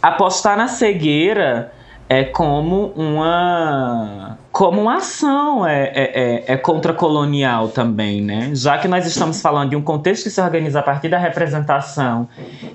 [0.02, 1.72] apostar na cegueira
[2.08, 8.52] é como uma como uma ação é, é, é, é contracolonial também, né?
[8.54, 12.26] Já que nós estamos falando de um contexto que se organiza a partir da representação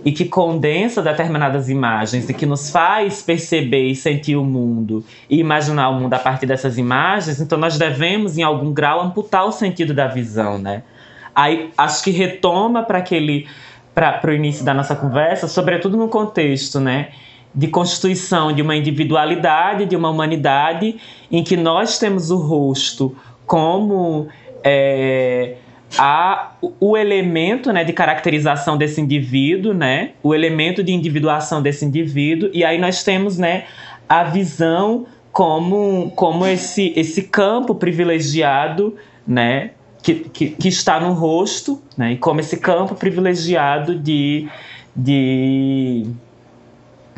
[0.05, 5.39] e que condensa determinadas imagens e que nos faz perceber e sentir o mundo e
[5.39, 9.51] imaginar o mundo a partir dessas imagens, então nós devemos, em algum grau, amputar o
[9.51, 10.83] sentido da visão, né?
[11.33, 13.47] Aí acho que retoma para aquele
[13.95, 17.09] para o início da nossa conversa, sobretudo no contexto, né?
[17.53, 20.97] De constituição de uma individualidade, de uma humanidade,
[21.29, 24.27] em que nós temos o rosto como
[24.63, 25.55] é,
[25.97, 32.49] a, o elemento né, de caracterização desse indivíduo, né, o elemento de individuação desse indivíduo,
[32.53, 33.65] e aí nós temos né,
[34.07, 38.95] a visão como, como esse, esse campo privilegiado
[39.27, 39.71] né,
[40.01, 44.47] que, que, que está no rosto, né, e como esse campo privilegiado de,
[44.95, 46.05] de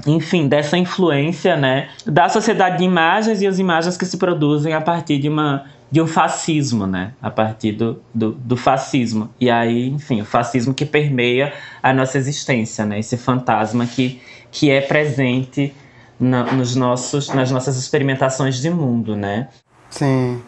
[0.06, 4.82] enfim, dessa influência, né, da sociedade de imagens e as imagens que se produzem a
[4.82, 9.30] partir de uma de um fascismo, né, a partir do, do, do fascismo.
[9.40, 14.20] E aí, enfim, o fascismo que permeia a nossa existência, né, esse fantasma que,
[14.52, 15.72] que é presente
[16.20, 19.50] na, nos nossos, nas nossas experimentações de mundo, né.
[19.88, 20.42] Sim.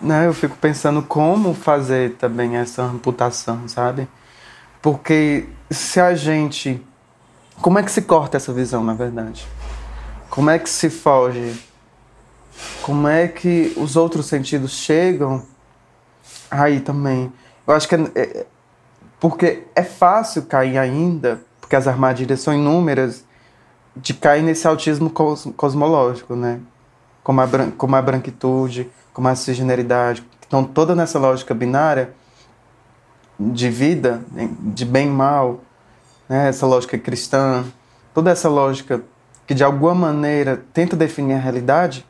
[0.00, 4.06] Não, eu fico pensando como fazer também essa amputação, sabe?
[4.80, 6.80] Porque se a gente
[7.60, 9.46] como é que se corta essa visão, na verdade?
[10.30, 11.58] Como é que se foge?
[12.82, 15.42] Como é que os outros sentidos chegam
[16.50, 17.32] aí também?
[17.66, 18.46] Eu acho que é, é,
[19.18, 23.24] porque é fácil cair ainda, porque as armadilhas são inúmeras,
[23.96, 26.60] de cair nesse autismo cos, cosmológico, né?
[27.24, 32.14] Como a, como a branquitude, como a cisgeneridade, estão toda nessa lógica binária
[33.38, 34.22] de vida,
[34.60, 35.60] de bem e mal,
[36.28, 37.64] né, essa lógica cristã,
[38.14, 39.02] toda essa lógica
[39.46, 42.04] que de alguma maneira tenta definir a realidade,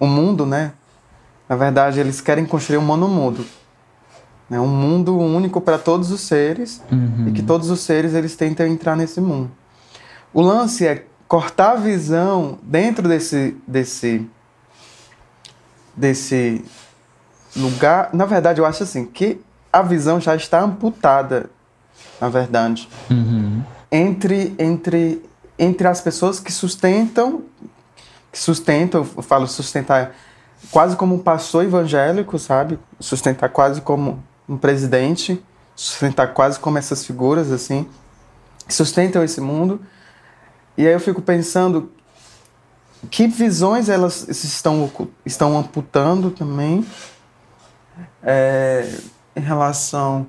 [0.00, 0.72] o mundo, né?
[1.48, 3.44] Na verdade, eles querem construir um monomundo,
[4.48, 4.60] né?
[4.60, 7.28] um mundo único para todos os seres uhum.
[7.28, 9.50] e que todos os seres eles tentam entrar nesse mundo.
[10.32, 14.26] O lance é cortar a visão dentro desse desse
[15.96, 16.64] desse
[17.56, 18.10] lugar.
[18.12, 19.40] Na verdade, eu acho assim que
[19.72, 21.50] a visão já está amputada
[22.20, 23.62] na verdade, uhum.
[23.90, 25.22] entre, entre,
[25.58, 27.42] entre as pessoas que sustentam,
[28.32, 30.14] que sustentam, eu falo sustentar
[30.70, 32.78] quase como um pastor evangélico, sabe?
[32.98, 35.42] Sustentar quase como um presidente,
[35.74, 37.88] sustentar quase como essas figuras, assim,
[38.66, 39.80] que sustentam esse mundo.
[40.76, 41.92] E aí eu fico pensando
[43.10, 44.90] que visões elas estão,
[45.24, 46.84] estão amputando também
[48.22, 48.88] é,
[49.36, 50.26] em relação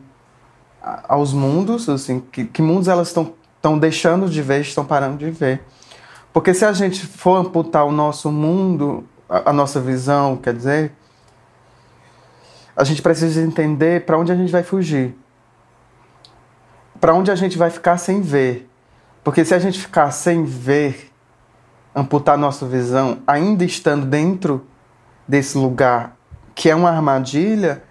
[1.08, 3.34] aos mundos, assim, que, que mundos elas estão,
[3.80, 5.64] deixando de ver, estão parando de ver.
[6.32, 10.92] Porque se a gente for amputar o nosso mundo, a, a nossa visão, quer dizer,
[12.76, 15.16] a gente precisa entender para onde a gente vai fugir.
[17.00, 18.70] Para onde a gente vai ficar sem ver.
[19.24, 21.12] Porque se a gente ficar sem ver,
[21.94, 24.66] amputar nossa visão, ainda estando dentro
[25.28, 26.16] desse lugar
[26.56, 27.84] que é uma armadilha,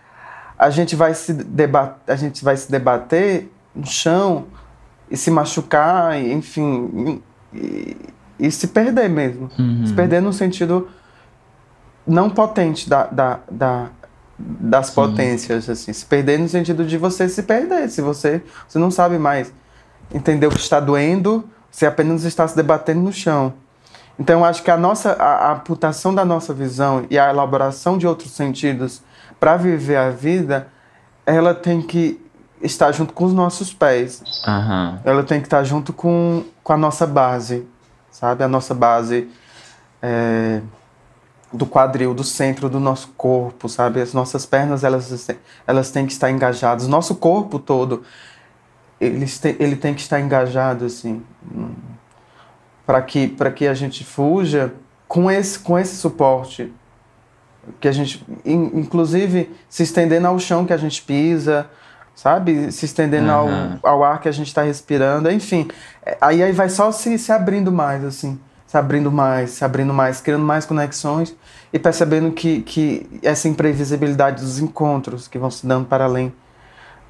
[0.58, 4.46] a gente vai se debater, a gente vai se debater no chão
[5.10, 7.22] e se machucar, enfim,
[7.54, 7.96] e,
[8.38, 9.48] e se perder mesmo.
[9.58, 9.86] Uhum.
[9.86, 10.88] Se perder no sentido
[12.06, 13.90] não potente da, da, da
[14.38, 14.94] das Sim.
[14.94, 15.92] potências, assim.
[15.92, 17.90] Se perder no sentido de você se perder.
[17.90, 19.52] Se você, você não sabe mais
[20.14, 23.52] entender o que está doendo, você apenas está se debatendo no chão.
[24.16, 27.98] Então, eu acho que a nossa a, a amputação da nossa visão e a elaboração
[27.98, 29.02] de outros sentidos
[29.38, 30.68] para viver a vida,
[31.24, 32.20] ela tem que
[32.62, 34.22] estar junto com os nossos pés.
[34.46, 34.98] Uhum.
[35.04, 37.66] Ela tem que estar junto com, com a nossa base,
[38.10, 38.42] sabe?
[38.42, 39.28] A nossa base
[40.02, 40.60] é,
[41.52, 44.00] do quadril, do centro do nosso corpo, sabe?
[44.00, 45.28] As nossas pernas, elas,
[45.66, 46.86] elas têm que estar engajadas.
[46.86, 48.02] Nosso corpo todo,
[49.00, 49.26] ele,
[49.58, 51.22] ele tem que estar engajado, assim,
[52.84, 54.72] para que, que a gente fuja
[55.06, 56.72] com esse, com esse suporte.
[57.80, 61.68] Que a gente, inclusive, se estendendo ao chão que a gente pisa,
[62.14, 62.72] sabe?
[62.72, 63.78] Se estendendo uhum.
[63.82, 65.68] ao, ao ar que a gente está respirando, enfim.
[66.04, 68.38] É, aí, aí vai só se, se abrindo mais, assim
[68.68, 71.34] se abrindo mais, se abrindo mais, criando mais conexões
[71.72, 76.30] e percebendo que, que essa imprevisibilidade dos encontros que vão se dando para além,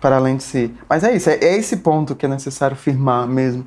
[0.00, 0.72] para além de si.
[0.88, 3.66] Mas é isso, é, é esse ponto que é necessário firmar mesmo.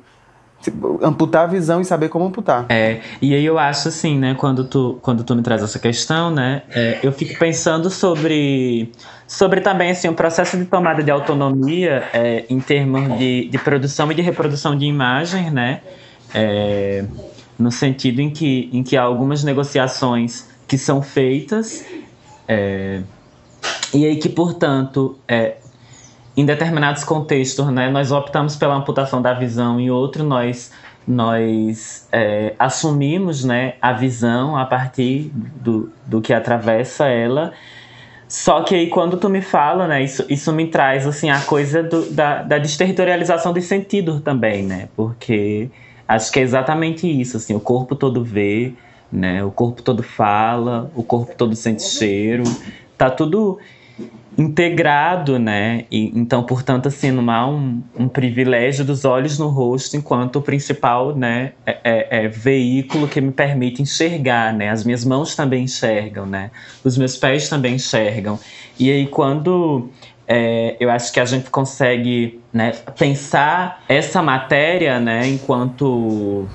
[1.02, 2.66] Amputar a visão e saber como amputar.
[2.68, 6.30] É, e aí eu acho assim, né, quando tu, quando tu me traz essa questão,
[6.30, 8.92] né, é, eu fico pensando sobre,
[9.26, 14.10] sobre também, assim, o processo de tomada de autonomia é, em termos de, de produção
[14.12, 15.80] e de reprodução de imagens, né,
[16.34, 17.04] é,
[17.58, 21.84] no sentido em que, em que há algumas negociações que são feitas
[22.48, 23.02] é,
[23.94, 25.56] e aí que, portanto, é,
[26.36, 30.70] em determinados contextos, né, nós optamos pela amputação da visão e outro nós
[31.04, 37.52] nós é, assumimos né, a visão a partir do, do que atravessa ela.
[38.28, 41.82] Só que aí quando tu me fala, né, isso, isso me traz assim a coisa
[41.82, 44.88] do, da, da desterritorialização de sentido também, né?
[44.94, 45.70] Porque
[46.12, 48.74] Acho que é exatamente isso, assim, o corpo todo vê,
[49.10, 49.42] né?
[49.42, 52.44] O corpo todo fala, o corpo todo sente cheiro,
[52.98, 53.58] tá tudo
[54.36, 55.84] integrado, né?
[55.90, 60.42] E, então, portanto, assim, não há um, um, privilégio dos olhos no rosto enquanto o
[60.42, 64.70] principal, né, é, é, é, veículo que me permite enxergar, né?
[64.70, 66.50] As minhas mãos também enxergam, né?
[66.82, 68.38] Os meus pés também enxergam.
[68.78, 69.90] E aí, quando
[70.26, 76.48] é, eu acho que a gente consegue né, pensar essa matéria né, enquanto,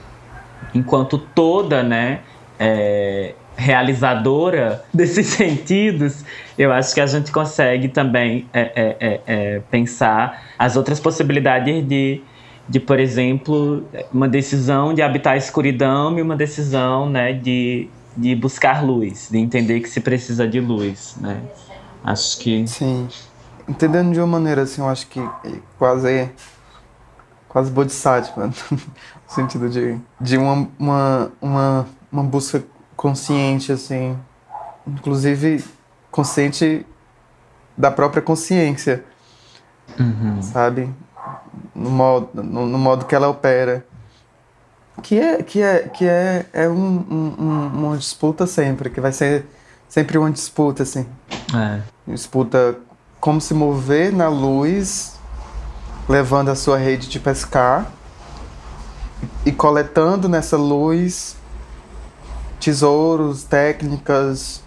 [0.74, 2.22] enquanto toda né,
[2.60, 6.24] é, realizadora desses sentidos,
[6.58, 11.86] eu acho que a gente consegue também é, é, é, é, pensar as outras possibilidades
[11.86, 12.22] de,
[12.70, 13.84] de, por exemplo,
[14.14, 19.38] uma decisão de habitar a escuridão e uma decisão né, de, de buscar luz, de
[19.38, 21.18] entender que se precisa de luz.
[21.20, 21.42] Né?
[22.04, 22.68] Acho que.
[22.68, 23.08] Sim
[23.68, 25.22] entendendo de uma maneira assim, eu acho que
[25.78, 26.30] quase
[27.50, 28.80] quase bodhisattva, no
[29.28, 32.64] sentido de, de uma, uma, uma, uma busca
[32.98, 34.18] consciente, assim,
[34.86, 35.64] inclusive
[36.12, 36.86] consciente
[37.78, 39.06] da própria consciência,
[40.00, 40.42] uhum.
[40.42, 40.90] sabe?
[41.76, 43.86] No modo, no, no, modo que ela opera.
[45.04, 49.46] Que é, que é, que é, é um, um, uma disputa sempre, que vai ser
[49.88, 51.06] sempre uma disputa, assim.
[51.56, 51.82] É.
[52.08, 52.78] Disputa
[53.20, 55.20] como se mover na luz,
[56.10, 57.92] levando a sua rede de pescar
[59.46, 61.37] e coletando nessa luz
[62.60, 64.62] tesouros, técnicas,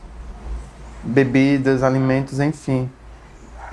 [1.02, 2.90] bebidas, alimentos, enfim.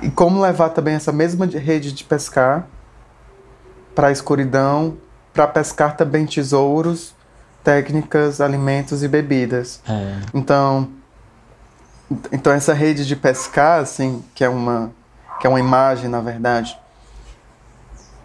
[0.01, 2.68] E como levar também essa mesma rede de pescar
[3.95, 4.97] para a escuridão,
[5.34, 7.15] para pescar também tesouros,
[7.63, 9.82] técnicas, alimentos e bebidas.
[9.88, 10.20] É.
[10.34, 10.89] Então,
[12.32, 14.91] então essa rede de pescar, assim, que é uma
[15.39, 16.78] que é uma imagem, na verdade,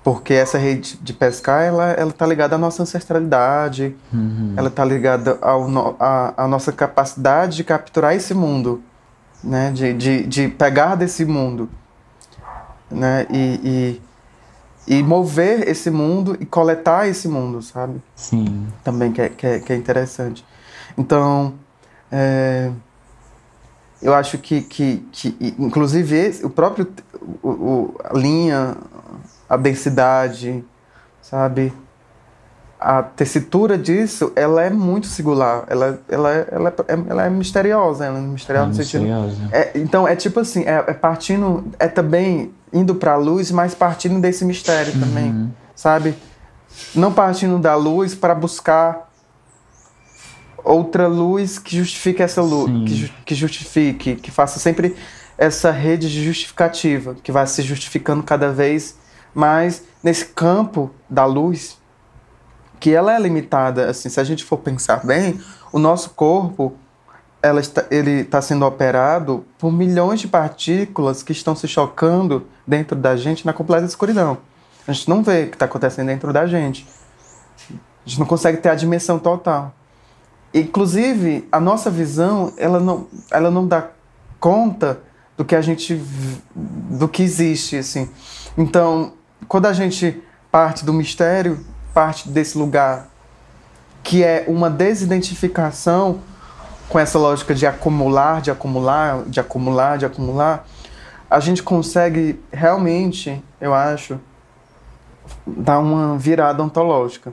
[0.05, 4.55] porque essa rede de pescar, ela ela está ligada à nossa ancestralidade, uhum.
[4.57, 8.83] ela está ligada ao no, à, à nossa capacidade de capturar esse mundo,
[9.43, 11.69] né, de, de, de pegar desse mundo,
[12.91, 14.03] né, e, e
[14.87, 18.03] e mover esse mundo e coletar esse mundo, sabe?
[18.17, 18.67] Sim.
[18.83, 20.45] Também que é, que é, que é interessante.
[20.99, 21.55] Então,
[22.11, 22.71] é,
[24.03, 26.89] eu acho que, que, que inclusive, esse, o próprio
[27.43, 28.77] o, o, a linha,
[29.53, 30.65] a densidade,
[31.21, 31.75] sabe?
[32.81, 35.65] A tessitura disso, ela é muito singular.
[35.69, 38.07] Ela, ela, ela, é, ela é misteriosa.
[38.07, 39.05] Ela é misteriosa é no sentido.
[39.53, 43.75] É, então, é tipo assim, é, é partindo, é também indo para a luz, mas
[43.75, 45.01] partindo desse mistério uhum.
[45.01, 46.15] também, sabe?
[46.95, 49.11] Não partindo da luz para buscar
[50.65, 54.97] outra luz que justifique essa luz, que, que justifique, que faça sempre
[55.37, 59.02] essa rede de justificativa, que vai se justificando cada vez
[59.35, 61.79] mais nesse campo da luz,
[62.81, 65.41] que ela é limitada, assim, se a gente for pensar bem,
[65.73, 66.75] o nosso corpo
[67.43, 72.97] ela está, ele está sendo operado por milhões de partículas que estão se chocando dentro
[72.97, 74.39] da gente na completa escuridão.
[74.87, 76.87] A gente não vê o que está acontecendo dentro da gente.
[77.71, 79.75] A gente não consegue ter a dimensão total.
[80.55, 83.89] Inclusive, a nossa visão, ela não, ela não dá
[84.39, 85.01] conta
[85.37, 85.95] do que a gente
[86.55, 88.09] do que existe, assim.
[88.57, 89.15] Então,
[89.49, 91.65] quando a gente parte do mistério,
[91.95, 93.09] parte desse lugar
[94.03, 96.21] que é uma desidentificação
[96.89, 100.67] com essa lógica de acumular, de acumular, de acumular, de acumular,
[101.31, 104.21] a gente consegue realmente, eu acho,
[105.47, 107.33] dar uma virada ontológica,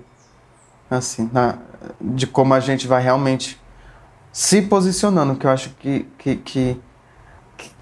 [0.89, 1.57] assim, na,
[1.99, 3.59] de como a gente vai realmente
[4.31, 6.81] se posicionando, que eu acho que, que, que,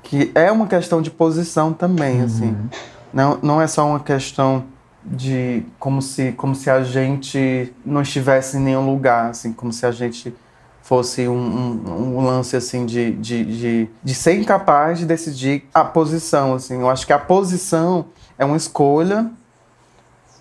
[0.01, 2.25] que é uma questão de posição também, uhum.
[2.25, 2.69] assim.
[3.13, 4.65] Não, não é só uma questão
[5.03, 9.85] de como se, como se a gente não estivesse em nenhum lugar, assim, como se
[9.85, 10.35] a gente
[10.81, 15.83] fosse um, um, um, lance assim de, de, de, de, ser incapaz de decidir a
[15.83, 18.05] posição assim eu acho que a posição
[18.39, 19.29] é uma escolha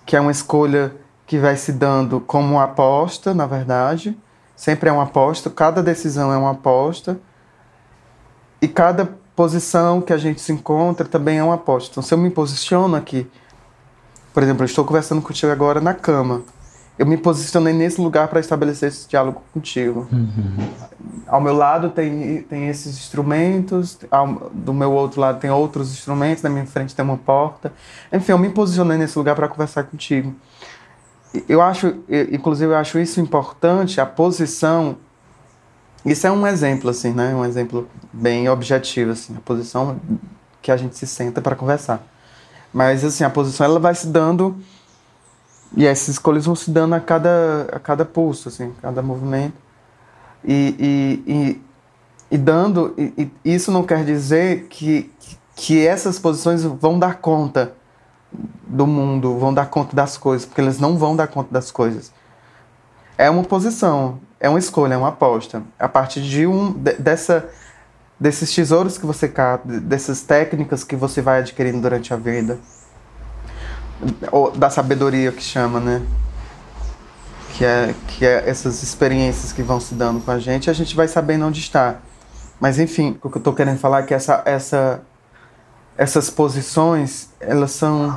[0.07, 0.95] que é uma escolha
[1.27, 4.17] que vai se dando como aposta, na verdade.
[4.55, 7.19] Sempre é uma aposta, cada decisão é uma aposta.
[8.63, 11.91] E cada posição que a gente se encontra também é uma aposta.
[11.93, 13.27] Então, se eu me posiciono aqui,
[14.35, 16.43] por exemplo, eu estou conversando contigo agora na cama.
[16.99, 20.09] Eu me posicionei nesse lugar para estabelecer esse diálogo contigo.
[20.11, 20.69] Uhum.
[21.27, 26.43] Ao meu lado tem, tem esses instrumentos, ao, do meu outro lado tem outros instrumentos,
[26.43, 27.71] na minha frente tem uma porta.
[28.11, 30.35] Enfim, eu me posicionei nesse lugar para conversar contigo
[31.49, 31.95] eu acho,
[32.33, 34.97] inclusive, eu acho isso importante, a posição.
[36.07, 37.35] Isso é um exemplo, assim, né?
[37.35, 40.01] Um exemplo bem objetivo, assim, a posição
[40.63, 42.01] que a gente se senta para conversar.
[42.73, 44.57] Mas, assim, a posição ela vai se dando
[45.77, 49.55] e essas escolhas vão se dando a cada, a cada pulso, assim, cada movimento.
[50.45, 51.63] E, e, e,
[52.31, 55.13] e dando, e, e, isso não quer dizer que,
[55.57, 57.75] que essas posições vão dar conta
[58.67, 62.13] do mundo vão dar conta das coisas, porque eles não vão dar conta das coisas.
[63.17, 65.63] É uma posição, é uma escolha, é uma aposta.
[65.79, 67.49] A partir de um dessa
[68.19, 72.59] desses tesouros que você capta, dessas técnicas que você vai adquirindo durante a vida,
[74.33, 76.03] ou da sabedoria que chama, né?
[77.55, 80.97] Que é, que é essas experiências que vão se dando com a gente, a gente
[80.97, 81.97] vai sabendo onde está.
[82.59, 85.03] Mas enfim, o que eu estou querendo falar é que essa, essa
[85.97, 88.15] essas posições, elas são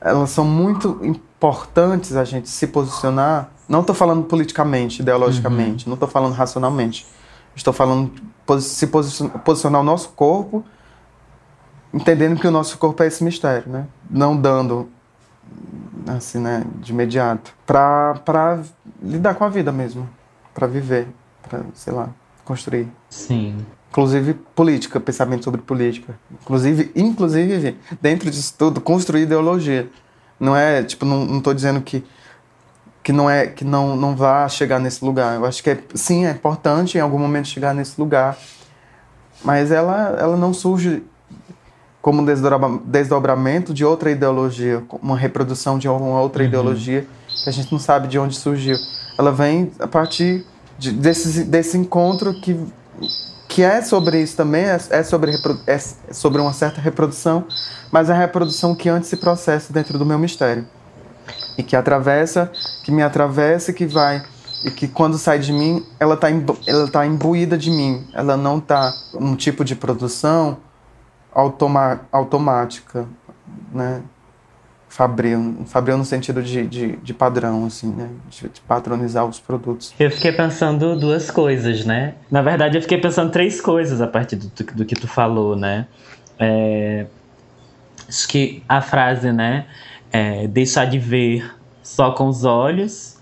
[0.00, 3.50] elas são muito importantes a gente se posicionar.
[3.68, 5.90] Não estou falando politicamente, ideologicamente, uhum.
[5.90, 7.06] não estou falando racionalmente.
[7.54, 8.12] Estou falando
[8.60, 10.64] se posicionar o nosso corpo,
[11.92, 13.86] entendendo que o nosso corpo é esse mistério, né?
[14.10, 14.88] Não dando
[16.06, 18.60] assim, né, de imediato, para
[19.02, 20.08] lidar com a vida mesmo,
[20.54, 21.08] para viver,
[21.42, 22.10] para, sei lá,
[22.44, 22.88] construir.
[23.08, 23.56] Sim
[23.96, 26.18] inclusive política, pensamento sobre política.
[26.42, 29.88] Inclusive, inclusive dentro disso tudo, construir ideologia.
[30.38, 32.04] Não é, tipo, não estou dizendo que
[33.06, 35.36] que não é que não não vá chegar nesse lugar.
[35.36, 38.36] Eu acho que é, sim, é importante em algum momento chegar nesse lugar,
[39.44, 41.04] mas ela ela não surge
[42.02, 42.26] como
[42.84, 46.48] desdobramento de outra ideologia, uma reprodução de uma outra uhum.
[46.48, 47.06] ideologia
[47.44, 48.76] que a gente não sabe de onde surgiu.
[49.16, 50.44] Ela vem a partir
[50.76, 52.58] de, desse, desse encontro que
[53.48, 55.32] que é sobre isso também, é, é sobre,
[55.68, 55.78] é
[56.12, 57.44] sobre uma certa reprodução,
[57.92, 60.66] mas é a reprodução que antes se processa dentro do meu mistério.
[61.56, 62.50] E que atravessa,
[62.84, 64.22] que me atravessa, que vai,
[64.64, 66.28] e que quando sai de mim, ela está
[66.66, 68.06] ela tá imbuída de mim.
[68.12, 70.58] Ela não está um tipo de produção
[71.32, 73.06] automa, automática,
[73.72, 74.02] né?
[74.96, 78.08] fabril, fabril no sentido de, de, de padrão, assim, né?
[78.30, 79.92] De, de, patronizar os produtos.
[80.00, 82.14] Eu fiquei pensando duas coisas, né?
[82.30, 85.86] Na verdade, eu fiquei pensando três coisas a partir do, do que tu falou, né?
[86.38, 87.06] É...
[88.08, 89.66] acho que a frase, né?
[90.12, 93.16] É, deixar de ver só com os olhos.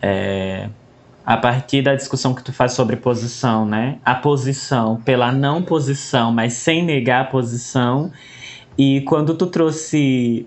[0.00, 0.68] É,
[1.24, 3.98] a partir da discussão que tu faz sobre posição, né?
[4.04, 8.12] A posição pela não posição, mas sem negar a posição.
[8.78, 10.46] E quando tu trouxe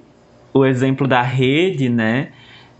[0.54, 2.30] o exemplo da rede, né?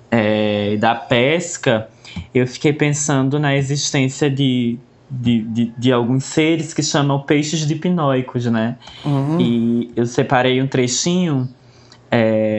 [0.10, 1.90] É, da pesca,
[2.34, 4.80] eu fiquei pensando na existência de,
[5.12, 8.78] de, de, de, alguns seres que chamam peixes dipnóicos, né?
[9.04, 9.40] Uhum.
[9.40, 11.50] E eu separei um trechinho
[12.10, 12.59] é,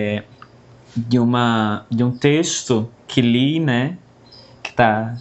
[0.97, 3.97] de, uma, de um texto que li, né?
[4.62, 5.16] Que tá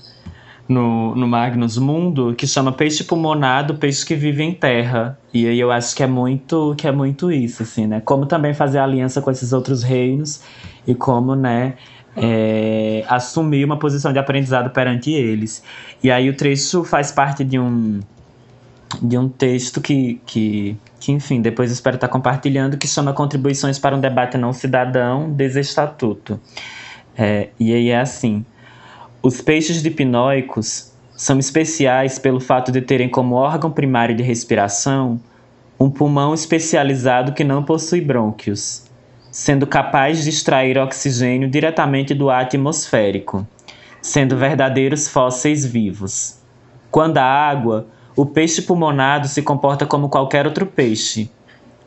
[0.69, 5.17] no, no Magnus Mundo que chama peixe pulmonado, peixe que vive em terra.
[5.33, 7.99] E aí eu acho que é muito que é muito isso, assim, né?
[8.01, 10.43] Como também fazer aliança com esses outros reinos
[10.85, 11.73] e como, né,
[12.15, 15.63] é, assumir uma posição de aprendizado perante eles.
[16.03, 17.99] E aí o trecho faz parte de um
[19.01, 23.95] de um texto que, que, que enfim, depois espero estar compartilhando, que chama Contribuições para
[23.95, 26.39] um Debate Não Cidadão, Desestatuto.
[27.17, 28.45] É, e aí é assim.
[29.21, 35.19] Os peixes dipnóicos são especiais pelo fato de terem como órgão primário de respiração
[35.79, 38.83] um pulmão especializado que não possui brônquios,
[39.31, 43.47] sendo capaz de extrair oxigênio diretamente do ar atmosférico,
[44.01, 46.37] sendo verdadeiros fósseis vivos.
[46.91, 47.87] Quando a água,
[48.19, 51.31] o peixe pulmonado se comporta como qualquer outro peixe,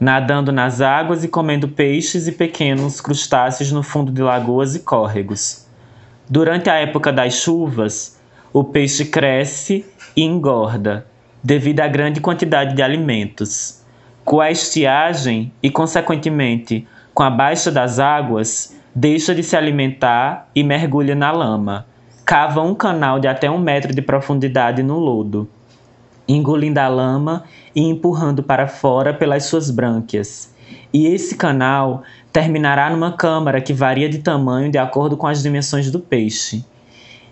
[0.01, 5.67] nadando nas águas e comendo peixes e pequenos crustáceos no fundo de lagoas e córregos.
[6.27, 8.19] Durante a época das chuvas,
[8.51, 9.85] o peixe cresce
[10.17, 11.07] e engorda
[11.45, 13.85] devido à grande quantidade de alimentos.
[14.25, 20.65] Com a estiagem e, consequentemente, com a baixa das águas, deixa de se alimentar e
[20.65, 21.85] mergulha na lama.
[22.25, 25.47] Cava um canal de até um metro de profundidade no lodo,
[26.27, 27.45] engolindo a lama
[27.75, 30.53] e empurrando para fora pelas suas brânquias.
[30.93, 32.03] E esse canal
[32.33, 36.65] terminará numa câmara que varia de tamanho de acordo com as dimensões do peixe,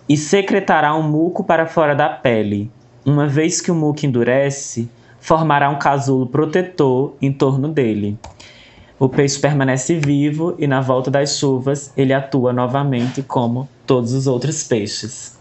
[0.08, 2.70] e secretará um muco para fora da pele.
[3.04, 8.18] Uma vez que o muco endurece, formará um casulo protetor em torno dele.
[8.98, 14.26] O peixe permanece vivo e na volta das chuvas ele atua novamente como todos os
[14.26, 15.39] outros peixes.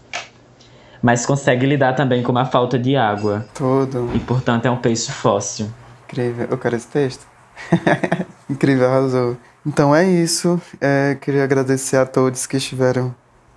[1.02, 3.46] Mas consegue lidar também com a falta de água.
[3.54, 4.10] Tudo.
[4.14, 5.70] E portanto é um peixe fóssil.
[6.04, 6.48] Incrível.
[6.50, 7.26] Eu quero esse texto.
[8.48, 9.36] Incrível, arrasou.
[9.64, 10.60] Então é isso.
[10.80, 13.14] É, queria agradecer a todos que estiveram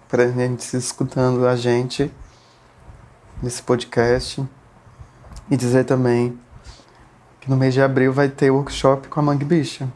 [0.08, 2.12] presentes escutando a gente
[3.42, 4.44] nesse podcast.
[5.50, 6.40] E dizer também
[7.42, 9.88] que no mês de abril vai ter workshop com a Mangue Bicha.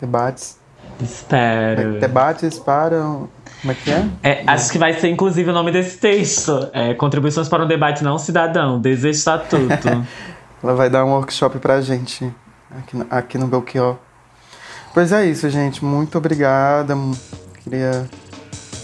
[0.00, 0.58] Debates.
[1.00, 2.00] Espero.
[2.00, 2.96] Debates para.
[3.60, 4.08] Como é que é?
[4.22, 4.44] é?
[4.46, 6.68] Acho que vai ser inclusive o nome desse texto.
[6.72, 10.06] É, Contribuições para um debate não cidadão, desestatuto.
[10.62, 12.30] Ela vai dar um workshop pra gente
[12.76, 13.96] aqui, aqui no Belchior.
[14.94, 15.84] Pois é isso, gente.
[15.84, 16.94] Muito obrigada.
[17.62, 18.08] Queria,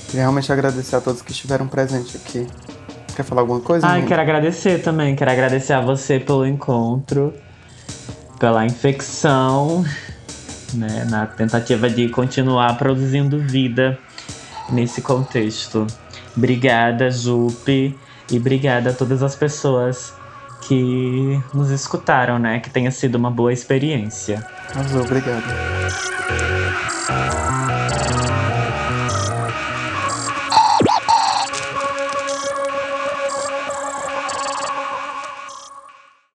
[0.07, 2.47] queria realmente agradecer a todos que estiveram presentes aqui.
[3.15, 3.87] Quer falar alguma coisa?
[3.87, 5.15] Ai, quero agradecer também.
[5.17, 7.33] Quero agradecer a você pelo encontro,
[8.39, 9.85] pela infecção,
[10.75, 13.99] né, na tentativa de continuar produzindo vida
[14.71, 15.87] nesse contexto.
[16.37, 17.97] Obrigada, Jupe,
[18.31, 20.15] e obrigada a todas as pessoas
[20.63, 22.61] que nos escutaram, né?
[22.61, 24.45] Que tenha sido uma boa experiência.
[24.75, 25.45] Arrasou, obrigado.